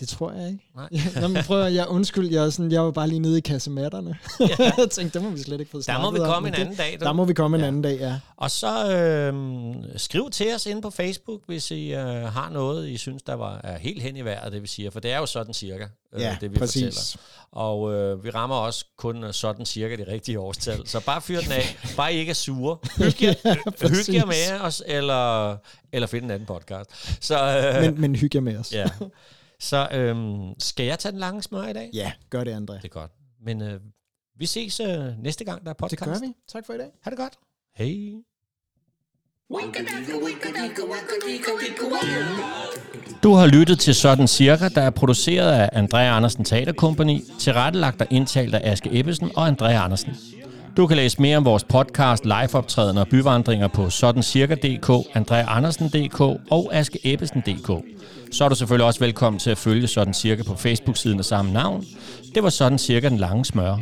Det 0.00 0.08
tror 0.08 0.32
jeg 0.32 0.46
ikke. 0.48 0.64
Nej. 0.76 0.88
Nå, 1.20 1.28
men 1.28 1.42
prøv 1.42 1.62
at, 1.62 1.74
jeg, 1.74 1.88
undskyld, 1.88 2.30
jeg, 2.30 2.52
sådan, 2.52 2.72
jeg 2.72 2.82
var 2.84 2.90
bare 2.90 3.08
lige 3.08 3.18
nede 3.18 3.38
i 3.38 3.40
kassematterne. 3.40 4.18
Ja. 4.40 4.46
jeg 4.78 4.90
tænkte, 4.90 5.18
der 5.18 5.24
må 5.24 5.30
vi 5.30 5.42
slet 5.42 5.60
ikke 5.60 5.70
få 5.70 5.78
Der 5.78 5.82
snakket 5.82 6.02
må 6.04 6.10
vi 6.10 6.18
om, 6.20 6.26
komme 6.26 6.46
men 6.50 6.54
en 6.54 6.60
anden 6.60 6.76
dag. 6.76 6.92
Det, 6.92 7.00
du. 7.00 7.04
der 7.04 7.12
må 7.12 7.24
vi 7.24 7.32
komme 7.34 7.56
en 7.56 7.60
Ja. 7.60 7.66
anden 7.66 7.82
dag, 7.82 7.98
ja. 8.00 8.18
Og 8.36 8.50
så 8.50 8.92
øh, 8.92 9.34
skriv 9.96 10.30
til 10.30 10.54
os 10.54 10.66
inde 10.66 10.82
på 10.82 10.90
Facebook, 10.90 11.40
hvis 11.46 11.70
I 11.70 11.92
øh, 11.94 12.00
har 12.32 12.50
noget, 12.52 12.88
I 12.88 12.96
synes, 12.96 13.22
der 13.22 13.34
var 13.34 13.60
er 13.64 13.78
helt 13.78 14.02
hen 14.02 14.16
i 14.16 14.20
vejret, 14.24 14.52
det 14.52 14.62
vi 14.62 14.66
siger. 14.66 14.90
For 14.90 15.00
det 15.00 15.12
er 15.12 15.18
jo 15.18 15.26
sådan 15.26 15.54
cirka, 15.54 15.84
øh, 16.14 16.20
Ja, 16.20 16.36
det 16.40 16.52
vi 16.52 16.58
præcis. 16.58 16.82
fortæller. 16.82 17.16
Og 17.52 17.92
øh, 17.94 18.24
vi 18.24 18.30
rammer 18.30 18.56
også 18.56 18.84
kun 18.98 19.24
øh, 19.24 19.32
sådan 19.34 19.66
cirka 19.66 19.96
de 19.96 20.04
rigtige 20.12 20.40
årstal. 20.40 20.86
Så 20.86 21.00
bare 21.06 21.20
fyr 21.20 21.40
den 21.40 21.52
af. 21.52 21.78
Bare 21.96 22.14
I 22.14 22.16
ikke 22.16 22.30
er 22.30 22.34
sure. 22.34 22.76
Hyg 22.96 23.22
jer, 23.22 23.34
Ja, 23.44 23.54
hyg 23.54 24.14
jer 24.14 24.24
præcis. 24.24 24.24
med 24.50 24.60
os, 24.60 24.82
eller, 24.86 25.56
eller 25.92 26.06
find 26.06 26.24
en 26.24 26.30
anden 26.30 26.46
podcast. 26.46 26.90
Så, 27.24 27.58
øh, 27.74 27.82
Men, 27.82 28.00
men 28.00 28.16
hygge 28.16 28.36
jer 28.36 28.42
med 28.42 28.56
os. 28.56 28.72
ja. 28.72 28.86
Så 29.60 29.88
øh, 29.92 30.16
skal 30.58 30.86
jeg 30.86 30.98
tage 30.98 31.12
den 31.12 31.20
lange 31.20 31.42
smør 31.42 31.68
i 31.68 31.72
dag? 31.72 31.90
ja 31.92 32.12
gør 32.30 32.44
det, 32.44 32.52
André. 32.52 32.74
Det 32.74 32.84
er 32.84 32.88
godt. 32.88 33.10
Men 33.44 33.62
øh, 33.62 33.80
vi 34.38 34.46
ses 34.46 34.80
øh, 34.80 35.22
næste 35.22 35.44
gang, 35.44 35.64
der 35.64 35.70
er 35.70 35.74
podcast. 35.74 36.00
Det 36.00 36.08
gør 36.08 36.26
vi. 36.26 36.32
Tak 36.48 36.66
for 36.66 36.72
i 36.72 36.78
dag. 36.78 36.90
Ha' 37.02 37.10
det 37.10 37.18
godt. 37.18 37.38
Hej. 37.76 38.22
Du 43.22 43.32
har 43.32 43.46
lyttet 43.46 43.78
til 43.78 43.94
Sådan 43.94 44.28
Cirka, 44.28 44.68
der 44.68 44.82
er 44.82 44.90
produceret 44.90 45.52
af 45.52 45.70
Andrea 45.72 46.16
Andersen 46.16 46.44
Teaterkompagni, 46.44 47.24
tilrettelagt 47.38 48.00
og 48.00 48.06
indtalt 48.10 48.54
af 48.54 48.72
Aske 48.72 48.98
Ebbesen 48.98 49.30
og 49.36 49.46
Andrea 49.46 49.84
Andersen. 49.84 50.16
Du 50.76 50.86
kan 50.86 50.96
læse 50.96 51.22
mere 51.22 51.36
om 51.36 51.44
vores 51.44 51.64
podcast, 51.64 52.24
liveoptrædener 52.24 53.00
og 53.00 53.08
byvandringer 53.08 53.68
på 53.68 53.90
sådancirka.dk, 53.90 55.06
andreaandersen.dk 55.14 56.20
og 56.50 56.70
askeebbesen.dk. 56.72 57.84
Så 58.32 58.44
er 58.44 58.48
du 58.48 58.54
selvfølgelig 58.54 58.86
også 58.86 59.00
velkommen 59.00 59.40
til 59.40 59.50
at 59.50 59.58
følge 59.58 59.86
Sådan 59.86 60.14
Cirka 60.14 60.42
på 60.42 60.54
Facebook-siden 60.54 61.18
af 61.18 61.24
samme 61.24 61.52
navn. 61.52 61.84
Det 62.34 62.42
var 62.42 62.48
Sådan 62.48 62.78
Cirka 62.78 63.08
den 63.08 63.18
lange 63.18 63.44
smør. 63.44 63.76